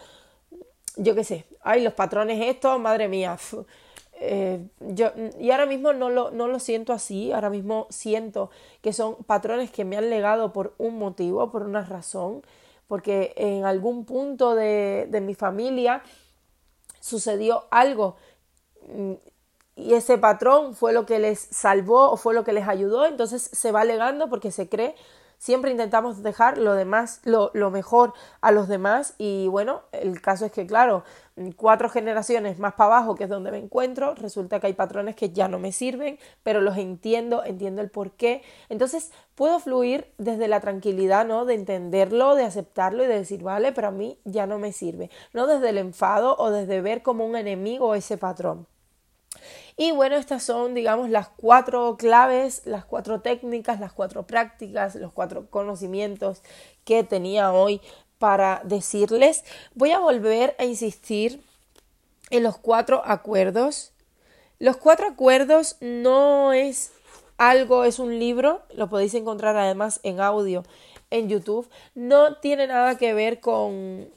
yo 0.97 1.15
qué 1.15 1.25
sé, 1.25 1.47
ay, 1.63 1.83
los 1.83 1.95
patrones 1.95 2.41
estos, 2.47 2.79
madre 2.81 3.09
mía. 3.09 3.37
Eh, 4.19 4.67
yo, 4.81 5.11
y 5.39 5.51
ahora 5.51 5.67
mismo 5.67 5.93
no 5.93 6.09
lo, 6.09 6.31
no 6.31 6.49
lo 6.49 6.59
siento 6.59 6.95
así, 6.95 7.33
ahora 7.33 7.51
mismo 7.51 7.87
siento 7.91 8.51
que 8.81 8.95
son 8.95 9.17
patrones 9.25 9.71
que 9.71 9.85
me 9.85 9.99
han 9.99 10.09
legado 10.09 10.55
por 10.55 10.75
un 10.79 10.99
motivo, 10.99 11.51
por 11.51 11.65
una 11.65 11.83
razón, 11.83 12.43
porque 12.87 13.33
en 13.37 13.65
algún 13.65 14.05
punto 14.05 14.55
de, 14.55 15.07
de 15.11 15.21
mi 15.21 15.35
familia 15.35 16.03
sucedió 17.01 17.65
algo. 17.71 18.17
Mm, 18.89 19.15
y 19.77 19.93
ese 19.93 20.17
patrón 20.17 20.75
fue 20.75 20.93
lo 20.95 21.05
que 21.05 21.19
les 21.19 21.39
salvó 21.39 22.11
o 22.11 22.17
fue 22.17 22.33
lo 22.33 22.45
que 22.45 22.55
les 22.55 22.67
ayudó, 22.67 23.05
entonces 23.05 23.43
se 23.53 23.73
va 23.73 23.85
legando 23.85 24.31
porque 24.31 24.51
se 24.51 24.69
cree 24.71 24.95
Siempre 25.39 25.71
intentamos 25.71 26.23
dejar 26.23 26.59
lo 26.59 26.75
demás, 26.75 27.21
lo, 27.25 27.51
mejor 27.71 28.15
a 28.41 28.53
los 28.53 28.69
demás 28.69 29.15
y 29.19 29.49
bueno, 29.49 29.83
el 29.93 30.21
caso 30.21 30.47
es 30.47 30.53
que 30.53 30.67
claro, 30.67 31.05
cuatro 31.57 31.89
generaciones 31.89 32.59
más 32.59 32.75
para 32.75 32.97
abajo, 32.97 33.15
que 33.15 33.25
es 33.25 33.31
donde 33.31 33.51
me 33.51 33.59
encuentro, 33.59 34.15
resulta 34.15 34.61
que 34.61 34.69
hay 34.69 34.73
patrones 34.73 35.15
que 35.15 35.31
ya 35.31 35.49
no 35.49 35.59
me 35.59 35.73
sirven, 35.73 36.19
pero 36.43 36.61
los 36.61 36.79
entiendo, 36.79 37.45
entiendo 37.45 37.83
el 37.83 37.91
por 37.91 38.13
qué. 38.13 38.43
Entonces 38.69 39.13
puedo 39.35 39.59
fluir 39.61 40.13
desde 40.19 40.49
la 40.49 40.61
tranquilidad, 40.61 41.27
¿no? 41.27 41.45
De 41.45 41.55
entenderlo, 41.55 42.35
de 42.35 42.45
aceptarlo 42.45 43.05
y 43.05 43.07
de 43.07 43.19
decir, 43.19 43.43
vale, 43.43 43.73
pero 43.73 43.89
a 43.89 43.93
mí 43.93 44.19
ya 44.25 44.47
no 44.47 44.59
me 44.59 44.73
sirve. 44.73 45.11
No 45.33 45.47
desde 45.47 45.69
el 45.69 45.79
enfado 45.79 46.37
o 46.39 46.51
desde 46.51 46.81
ver 46.81 47.03
como 47.03 47.27
un 47.27 47.37
enemigo 47.37 47.95
ese 47.95 48.17
patrón. 48.17 48.67
Y 49.77 49.93
bueno, 49.93 50.17
estas 50.17 50.43
son, 50.43 50.75
digamos, 50.75 51.11
las 51.11 51.29
cuatro 51.29 51.97
claves, 51.97 52.63
las 52.65 52.85
cuatro 52.85 53.21
técnicas, 53.21 53.81
las 53.81 53.93
cuatro 53.93 54.27
prácticas, 54.27 54.95
los 54.95 55.13
cuatro 55.13 55.51
conocimientos 55.51 56.43
que 56.85 57.05
tenía 57.05 57.53
hoy 57.53 57.81
para 58.19 58.63
decirles. 58.65 59.45
Voy 59.75 59.93
a 59.93 59.99
volver 59.99 60.55
a 60.59 60.65
insistir 60.65 61.43
en 62.31 62.43
los 62.43 62.59
cuatro 62.59 63.03
acuerdos. 63.05 63.93
Los 64.59 64.77
cuatro 64.77 65.07
acuerdos 65.07 65.77
no 65.81 66.53
es 66.53 66.93
algo, 67.39 67.85
es 67.85 67.99
un 67.99 68.19
libro, 68.19 68.63
lo 68.75 68.89
podéis 68.89 69.15
encontrar 69.15 69.57
además 69.57 70.01
en 70.03 70.21
audio 70.21 70.65
en 71.11 71.29
YouTube. 71.29 71.69
No 71.95 72.37
tiene 72.37 72.67
nada 72.67 72.97
que 72.97 73.15
ver 73.15 73.41
con 73.41 74.09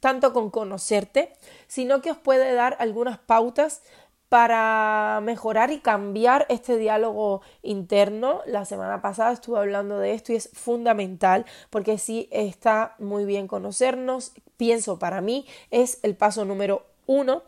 tanto 0.00 0.34
con 0.34 0.50
conocerte, 0.50 1.32
sino 1.66 2.02
que 2.02 2.10
os 2.10 2.18
puede 2.18 2.52
dar 2.52 2.76
algunas 2.78 3.18
pautas 3.18 3.82
para 4.28 5.20
mejorar 5.22 5.70
y 5.70 5.80
cambiar 5.80 6.46
este 6.48 6.76
diálogo 6.76 7.42
interno. 7.62 8.40
La 8.46 8.64
semana 8.64 9.00
pasada 9.00 9.32
estuve 9.32 9.58
hablando 9.58 9.98
de 9.98 10.14
esto 10.14 10.32
y 10.32 10.36
es 10.36 10.50
fundamental 10.52 11.44
porque 11.70 11.98
sí 11.98 12.28
está 12.30 12.96
muy 12.98 13.24
bien 13.24 13.46
conocernos. 13.46 14.32
Pienso 14.56 14.98
para 14.98 15.20
mí 15.20 15.46
es 15.70 16.00
el 16.02 16.16
paso 16.16 16.44
número 16.44 16.86
uno, 17.06 17.42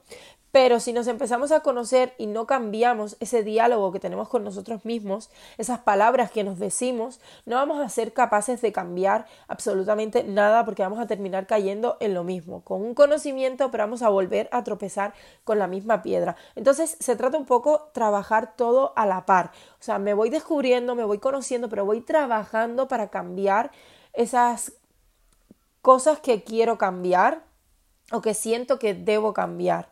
pero 0.56 0.80
si 0.80 0.94
nos 0.94 1.06
empezamos 1.06 1.52
a 1.52 1.60
conocer 1.60 2.14
y 2.16 2.26
no 2.26 2.46
cambiamos 2.46 3.18
ese 3.20 3.42
diálogo 3.42 3.92
que 3.92 4.00
tenemos 4.00 4.30
con 4.30 4.42
nosotros 4.42 4.86
mismos, 4.86 5.28
esas 5.58 5.80
palabras 5.80 6.30
que 6.30 6.44
nos 6.44 6.58
decimos, 6.58 7.20
no 7.44 7.56
vamos 7.56 7.78
a 7.78 7.90
ser 7.90 8.14
capaces 8.14 8.62
de 8.62 8.72
cambiar 8.72 9.26
absolutamente 9.48 10.24
nada 10.24 10.64
porque 10.64 10.80
vamos 10.80 10.98
a 10.98 11.06
terminar 11.06 11.46
cayendo 11.46 11.98
en 12.00 12.14
lo 12.14 12.24
mismo, 12.24 12.62
con 12.62 12.80
un 12.80 12.94
conocimiento, 12.94 13.70
pero 13.70 13.84
vamos 13.84 14.00
a 14.00 14.08
volver 14.08 14.48
a 14.50 14.64
tropezar 14.64 15.12
con 15.44 15.58
la 15.58 15.66
misma 15.66 16.00
piedra. 16.00 16.36
Entonces 16.54 16.96
se 17.00 17.16
trata 17.16 17.36
un 17.36 17.44
poco 17.44 17.90
trabajar 17.92 18.56
todo 18.56 18.94
a 18.96 19.04
la 19.04 19.26
par. 19.26 19.52
O 19.78 19.82
sea, 19.82 19.98
me 19.98 20.14
voy 20.14 20.30
descubriendo, 20.30 20.94
me 20.94 21.04
voy 21.04 21.18
conociendo, 21.18 21.68
pero 21.68 21.84
voy 21.84 22.00
trabajando 22.00 22.88
para 22.88 23.08
cambiar 23.10 23.72
esas 24.14 24.72
cosas 25.82 26.18
que 26.18 26.44
quiero 26.44 26.78
cambiar 26.78 27.44
o 28.10 28.22
que 28.22 28.32
siento 28.32 28.78
que 28.78 28.94
debo 28.94 29.34
cambiar. 29.34 29.90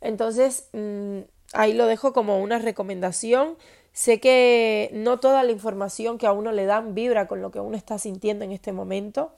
Entonces, 0.00 0.68
mm, 0.72 1.20
ahí 1.52 1.72
lo 1.72 1.86
dejo 1.86 2.12
como 2.12 2.40
una 2.40 2.58
recomendación. 2.58 3.56
Sé 3.92 4.20
que 4.20 4.90
no 4.92 5.18
toda 5.18 5.42
la 5.42 5.52
información 5.52 6.18
que 6.18 6.26
a 6.26 6.32
uno 6.32 6.52
le 6.52 6.66
dan 6.66 6.94
vibra 6.94 7.26
con 7.26 7.42
lo 7.42 7.50
que 7.50 7.60
uno 7.60 7.76
está 7.76 7.98
sintiendo 7.98 8.44
en 8.44 8.52
este 8.52 8.72
momento. 8.72 9.32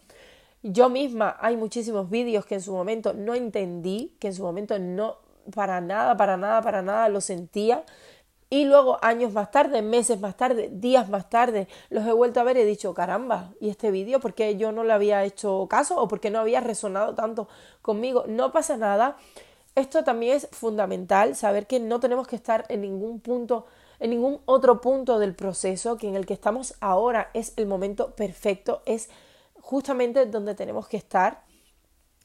Yo 0.63 0.89
misma 0.89 1.37
hay 1.41 1.57
muchísimos 1.57 2.11
vídeos 2.11 2.47
que 2.47 2.55
en 2.57 2.63
su 2.63 2.73
momento 2.73 3.15
no 3.15 3.35
entendí, 3.35 4.15
que 4.21 4.29
en 4.29 4.35
su 4.35 4.43
momento 4.43 4.79
no, 4.79 5.17
para 5.55 5.81
nada, 5.81 6.17
para 6.17 6.37
nada, 6.37 6.63
para 6.63 6.83
nada 6.83 7.09
lo 7.09 7.21
sentía. 7.21 7.85
Y 8.49 8.67
luego, 8.67 8.99
años 9.03 9.33
más 9.33 9.51
tarde, 9.51 9.81
meses 9.81 10.21
más 10.21 10.37
tarde, 10.37 10.69
días 10.71 11.09
más 11.09 11.31
tarde, 11.31 11.69
los 11.89 12.07
he 12.07 12.13
vuelto 12.13 12.39
a 12.39 12.45
ver 12.45 12.59
y 12.59 12.61
he 12.61 12.65
dicho, 12.67 12.93
caramba, 12.93 13.55
¿y 13.61 13.71
este 13.71 13.91
vídeo 13.91 14.21
por 14.21 14.35
qué 14.35 14.57
yo 14.57 14.73
no 14.73 14.85
le 14.85 14.93
había 14.93 15.25
hecho 15.25 15.67
caso 15.71 15.97
o 15.97 16.07
por 16.07 16.21
qué 16.21 16.31
no 16.31 16.39
había 16.39 16.61
resonado 16.61 17.15
tanto 17.15 17.49
conmigo? 17.81 18.25
No 18.29 18.53
pasa 18.53 18.77
nada 18.77 19.17
esto 19.75 20.05
también 20.05 20.37
es 20.37 20.49
fundamental, 20.53 21.35
saber 21.35 21.67
que 21.67 21.81
no 21.81 22.01
tenemos 22.01 22.27
que 22.27 22.37
estar 22.37 22.65
en 22.69 22.83
ningún 22.83 23.21
punto, 23.21 23.67
en 24.01 24.11
ningún 24.11 24.41
otro 24.45 24.81
punto 24.81 25.19
del 25.19 25.35
proceso, 25.35 25.97
que 25.97 26.09
en 26.09 26.17
el 26.17 26.27
que 26.27 26.35
estamos 26.35 26.75
ahora 26.81 27.31
es 27.35 27.55
el 27.57 27.67
momento 27.67 28.15
perfecto, 28.15 28.83
es 28.85 29.09
justamente 29.61 30.27
donde 30.27 30.55
tenemos 30.55 30.89
que 30.89 30.97
estar 30.97 31.43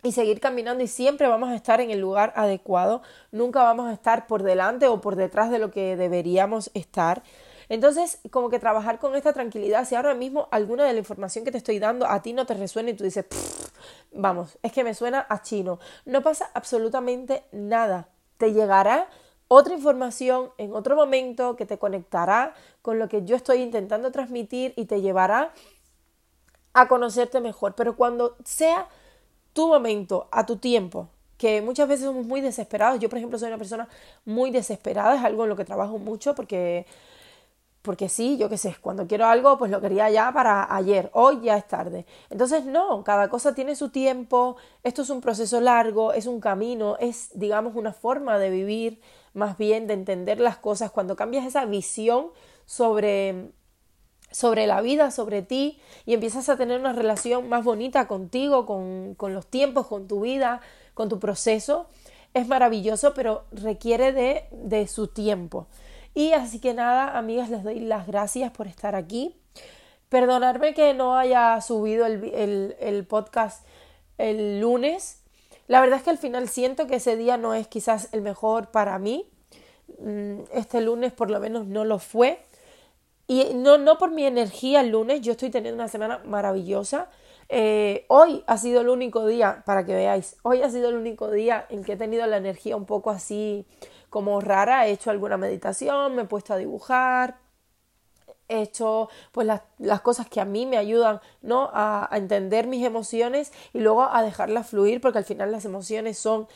y 0.04 0.12
seguir 0.12 0.40
caminando 0.40 0.84
y 0.84 0.88
siempre 0.88 1.28
vamos 1.28 1.50
a 1.50 1.56
estar 1.56 1.82
en 1.82 1.92
el 1.92 2.00
lugar 2.00 2.34
adecuado, 2.36 3.02
nunca 3.32 3.64
vamos 3.64 3.88
a 3.88 3.94
estar 3.94 4.28
por 4.28 4.44
delante 4.44 4.88
o 4.88 5.02
por 5.02 5.16
detrás 5.16 5.50
de 5.50 5.60
lo 5.60 5.72
que 5.72 5.96
deberíamos 5.96 6.70
estar. 6.74 7.24
Entonces, 7.70 8.20
como 8.32 8.50
que 8.50 8.60
trabajar 8.60 9.00
con 9.00 9.16
esta 9.16 9.34
tranquilidad, 9.34 9.86
si 9.86 9.96
ahora 9.96 10.14
mismo 10.14 10.48
alguna 10.52 10.86
de 10.86 10.94
la 10.94 11.00
información 11.00 11.44
que 11.44 11.52
te 11.52 11.58
estoy 11.58 11.80
dando 11.80 12.08
a 12.08 12.22
ti 12.22 12.34
no 12.34 12.46
te 12.46 12.54
resuena 12.54 12.92
y 12.92 12.94
tú 12.94 13.04
dices, 13.04 13.26
vamos, 14.12 14.58
es 14.64 14.72
que 14.72 14.84
me 14.84 14.94
suena 14.94 15.26
a 15.30 15.42
chino, 15.42 15.80
no 16.06 16.22
pasa 16.22 16.50
absolutamente 16.54 17.44
nada. 17.52 18.10
Te 18.38 18.54
llegará 18.54 19.10
otra 19.50 19.74
información 19.74 20.52
en 20.58 20.74
otro 20.74 20.96
momento 20.96 21.56
que 21.56 21.66
te 21.66 21.78
conectará 21.78 22.54
con 22.82 23.00
lo 23.00 23.08
que 23.08 23.24
yo 23.26 23.36
estoy 23.36 23.62
intentando 23.62 24.12
transmitir 24.12 24.74
y 24.76 24.86
te 24.86 25.02
llevará 25.02 25.54
a 26.74 26.88
conocerte 26.88 27.42
mejor. 27.42 27.76
Pero 27.76 27.96
cuando 27.96 28.36
sea 28.44 28.88
tu 29.54 29.68
momento, 29.68 30.28
a 30.32 30.46
tu 30.46 30.58
tiempo, 30.58 31.10
que 31.38 31.62
muchas 31.62 31.88
veces 31.88 32.06
somos 32.06 32.26
muy 32.26 32.42
desesperados. 32.42 33.00
Yo, 33.00 33.10
por 33.10 33.18
ejemplo, 33.18 33.40
soy 33.40 33.48
una 33.48 33.58
persona 33.58 33.88
muy 34.26 34.52
desesperada, 34.52 35.16
es 35.16 35.24
algo 35.24 35.44
en 35.44 35.50
lo 35.50 35.56
que 35.56 35.66
trabajo 35.66 35.98
mucho 35.98 36.36
porque 36.36 36.86
porque 37.88 38.10
sí, 38.10 38.36
yo 38.38 38.50
qué 38.50 38.58
sé, 38.58 38.76
cuando 38.82 39.08
quiero 39.08 39.28
algo, 39.28 39.58
pues 39.58 39.72
lo 39.72 39.80
quería 39.80 40.10
ya 40.10 40.30
para 40.34 40.76
ayer, 40.76 41.10
hoy 41.14 41.40
ya 41.42 41.56
es 41.56 41.66
tarde. 41.70 42.06
Entonces, 42.30 42.66
no, 42.66 43.02
cada 43.06 43.30
cosa 43.30 43.56
tiene 43.56 43.78
su 43.78 43.92
tiempo, 43.92 44.58
esto 44.84 45.04
es 45.04 45.10
un 45.10 45.22
proceso 45.22 45.62
largo, 45.62 46.12
es 46.12 46.26
un 46.26 46.42
camino, 46.42 46.98
es, 47.00 47.30
digamos, 47.34 47.78
una 47.78 47.94
forma 47.94 48.40
de 48.40 48.50
vivir, 48.50 49.00
más 49.34 49.58
bien 49.58 49.88
de 49.88 49.94
entender 49.94 50.42
las 50.42 50.58
cosas. 50.58 50.92
Cuando 50.92 51.16
cambias 51.16 51.46
esa 51.46 51.64
visión 51.64 52.32
sobre, 52.66 53.52
sobre 54.32 54.68
la 54.68 54.82
vida, 54.82 55.10
sobre 55.10 55.42
ti, 55.42 55.80
y 56.06 56.14
empiezas 56.14 56.50
a 56.50 56.58
tener 56.58 56.82
una 56.82 56.92
relación 56.92 57.48
más 57.48 57.64
bonita 57.64 58.06
contigo, 58.06 58.66
con, 58.66 59.16
con 59.16 59.34
los 59.34 59.48
tiempos, 59.48 59.88
con 59.88 60.10
tu 60.10 60.20
vida, 60.20 60.60
con 60.94 61.08
tu 61.08 61.20
proceso, 61.20 61.88
es 62.34 62.50
maravilloso, 62.50 63.14
pero 63.14 63.46
requiere 63.54 64.12
de, 64.12 64.44
de 64.52 64.90
su 64.90 65.08
tiempo. 65.08 65.68
Y 66.18 66.34
así 66.34 66.58
que 66.58 66.74
nada, 66.74 67.16
amigas, 67.16 67.52
les 67.52 67.64
doy 67.64 67.80
las 67.80 68.08
gracias 68.08 68.52
por 68.52 68.66
estar 68.66 68.96
aquí. 68.96 69.36
Perdonarme 70.10 70.74
que 70.74 70.96
no 70.96 71.16
haya 71.16 71.62
subido 71.62 72.08
el, 72.08 72.76
el, 72.80 73.06
podcast 73.06 73.64
el 74.18 74.60
lunes. 74.60 75.22
La 75.68 75.80
verdad 75.80 75.98
es 75.98 76.04
que 76.04 76.10
al 76.10 76.18
final 76.18 76.50
siento 76.50 76.88
que 76.88 76.96
ese 76.96 77.18
día 77.18 77.38
no 77.38 77.54
es 77.54 77.68
quizás 77.68 78.10
el 78.14 78.24
mejor 78.24 78.72
para 78.72 78.98
mí. 78.98 79.30
mm, 80.00 80.40
este 80.54 80.82
lunes 80.82 81.14
por 81.14 81.30
lo 81.30 81.40
menos 81.40 81.68
no 81.68 81.86
lo 81.86 82.00
fue. 82.00 82.40
Y 83.28 83.54
no, 83.54 83.78
no 83.78 84.00
por 84.00 84.10
mi 84.10 84.26
energía 84.26 84.82
el 84.82 84.90
lunes, 84.90 85.22
yo 85.22 85.34
estoy 85.34 85.52
teniendo 85.52 85.80
una 85.80 85.88
semana 85.88 86.18
maravillosa. 86.26 87.10
Eh, 87.48 88.06
hoy 88.08 88.44
ha 88.48 88.58
sido 88.58 88.82
el 88.82 88.90
único 88.90 89.28
día, 89.28 89.62
para 89.68 89.86
que 89.86 89.94
veáis, 89.94 90.36
hoy 90.42 90.64
ha 90.64 90.70
sido 90.72 90.90
el 90.90 90.96
único 90.96 91.30
día 91.30 91.68
en 91.70 91.84
que 91.84 91.94
he 91.94 91.96
tenido 91.96 92.26
la 92.26 92.38
energía 92.38 92.76
un 92.76 92.86
poco 92.86 93.12
así 93.12 93.68
como 94.10 94.42
rara. 94.42 94.88
He 94.88 94.92
hecho 94.92 95.12
alguna 95.12 95.38
meditación, 95.38 96.16
me 96.16 96.24
he 96.24 96.26
puesto 96.26 96.54
a 96.54 96.58
dibujar, 96.58 97.38
he 98.48 98.62
hecho 98.62 99.10
pues 99.32 99.46
las, 99.46 99.62
las 99.78 100.02
cosas 100.02 100.28
que 100.30 100.40
a 100.40 100.46
mí 100.46 100.66
me 100.66 100.78
ayudan 100.78 101.20
¿no? 101.42 101.70
A, 101.74 102.08
a, 102.10 102.18
entender 102.18 102.68
mis 102.68 102.86
emociones 102.86 103.52
y 103.74 103.80
luego 103.80 104.04
a 104.04 104.22
dejarlas 104.22 104.68
fluir 104.68 105.02
porque 105.02 105.18
al 105.18 105.26
final 105.26 105.52
las 105.52 105.66
emociones 105.66 106.18
son 106.18 106.48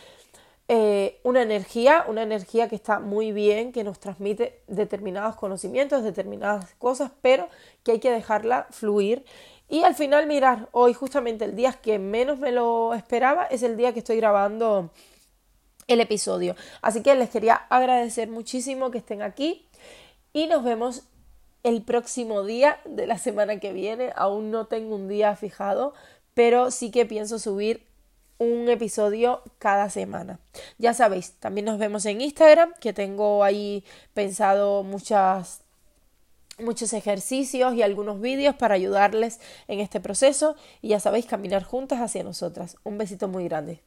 eh, 0.69 1.19
una 1.23 1.41
energía, 1.41 2.05
una 2.07 2.23
energía 2.23 2.69
que 2.69 2.75
está 2.75 3.01
muy 3.01 3.33
bien, 3.33 3.73
que 3.73 3.83
nos 3.83 3.99
transmite 3.99 4.61
determinados 4.67 5.35
conocimientos, 5.35 6.03
determinadas 6.03 6.73
cosas, 6.75 7.11
pero 7.21 7.49
que 7.83 7.91
hay 7.91 7.99
que 7.99 8.11
dejarla 8.11 8.67
fluir 8.69 9.25
y 9.71 9.83
al 9.83 9.95
final, 9.95 10.27
mirar, 10.27 10.67
hoy 10.73 10.93
justamente 10.93 11.45
el 11.45 11.55
día 11.55 11.71
que 11.71 11.97
menos 11.97 12.37
me 12.39 12.51
lo 12.51 12.93
esperaba 12.93 13.45
es 13.45 13.63
el 13.63 13.77
día 13.77 13.93
que 13.93 13.99
estoy 13.99 14.17
grabando 14.17 14.89
el 15.91 16.01
episodio. 16.01 16.55
Así 16.81 17.01
que 17.01 17.15
les 17.15 17.29
quería 17.29 17.55
agradecer 17.69 18.29
muchísimo 18.29 18.91
que 18.91 18.99
estén 18.99 19.21
aquí 19.21 19.67
y 20.33 20.47
nos 20.47 20.63
vemos 20.63 21.03
el 21.63 21.83
próximo 21.83 22.43
día 22.43 22.79
de 22.85 23.07
la 23.07 23.17
semana 23.17 23.59
que 23.59 23.73
viene. 23.73 24.11
Aún 24.15 24.51
no 24.51 24.65
tengo 24.65 24.95
un 24.95 25.07
día 25.07 25.35
fijado, 25.35 25.93
pero 26.33 26.71
sí 26.71 26.91
que 26.91 27.05
pienso 27.05 27.39
subir 27.39 27.85
un 28.37 28.69
episodio 28.69 29.43
cada 29.59 29.89
semana. 29.89 30.39
Ya 30.79 30.93
sabéis, 30.93 31.33
también 31.33 31.65
nos 31.65 31.77
vemos 31.77 32.05
en 32.05 32.21
Instagram, 32.21 32.73
que 32.79 32.91
tengo 32.91 33.43
ahí 33.43 33.83
pensado 34.13 34.83
muchas 34.83 35.61
muchos 36.59 36.93
ejercicios 36.93 37.73
y 37.73 37.81
algunos 37.81 38.21
vídeos 38.21 38.55
para 38.55 38.75
ayudarles 38.75 39.39
en 39.67 39.79
este 39.79 39.99
proceso 39.99 40.55
y 40.81 40.89
ya 40.89 40.99
sabéis 40.99 41.25
caminar 41.25 41.63
juntas 41.63 41.99
hacia 41.99 42.23
nosotras. 42.23 42.77
Un 42.83 42.97
besito 42.97 43.27
muy 43.27 43.45
grande. 43.45 43.81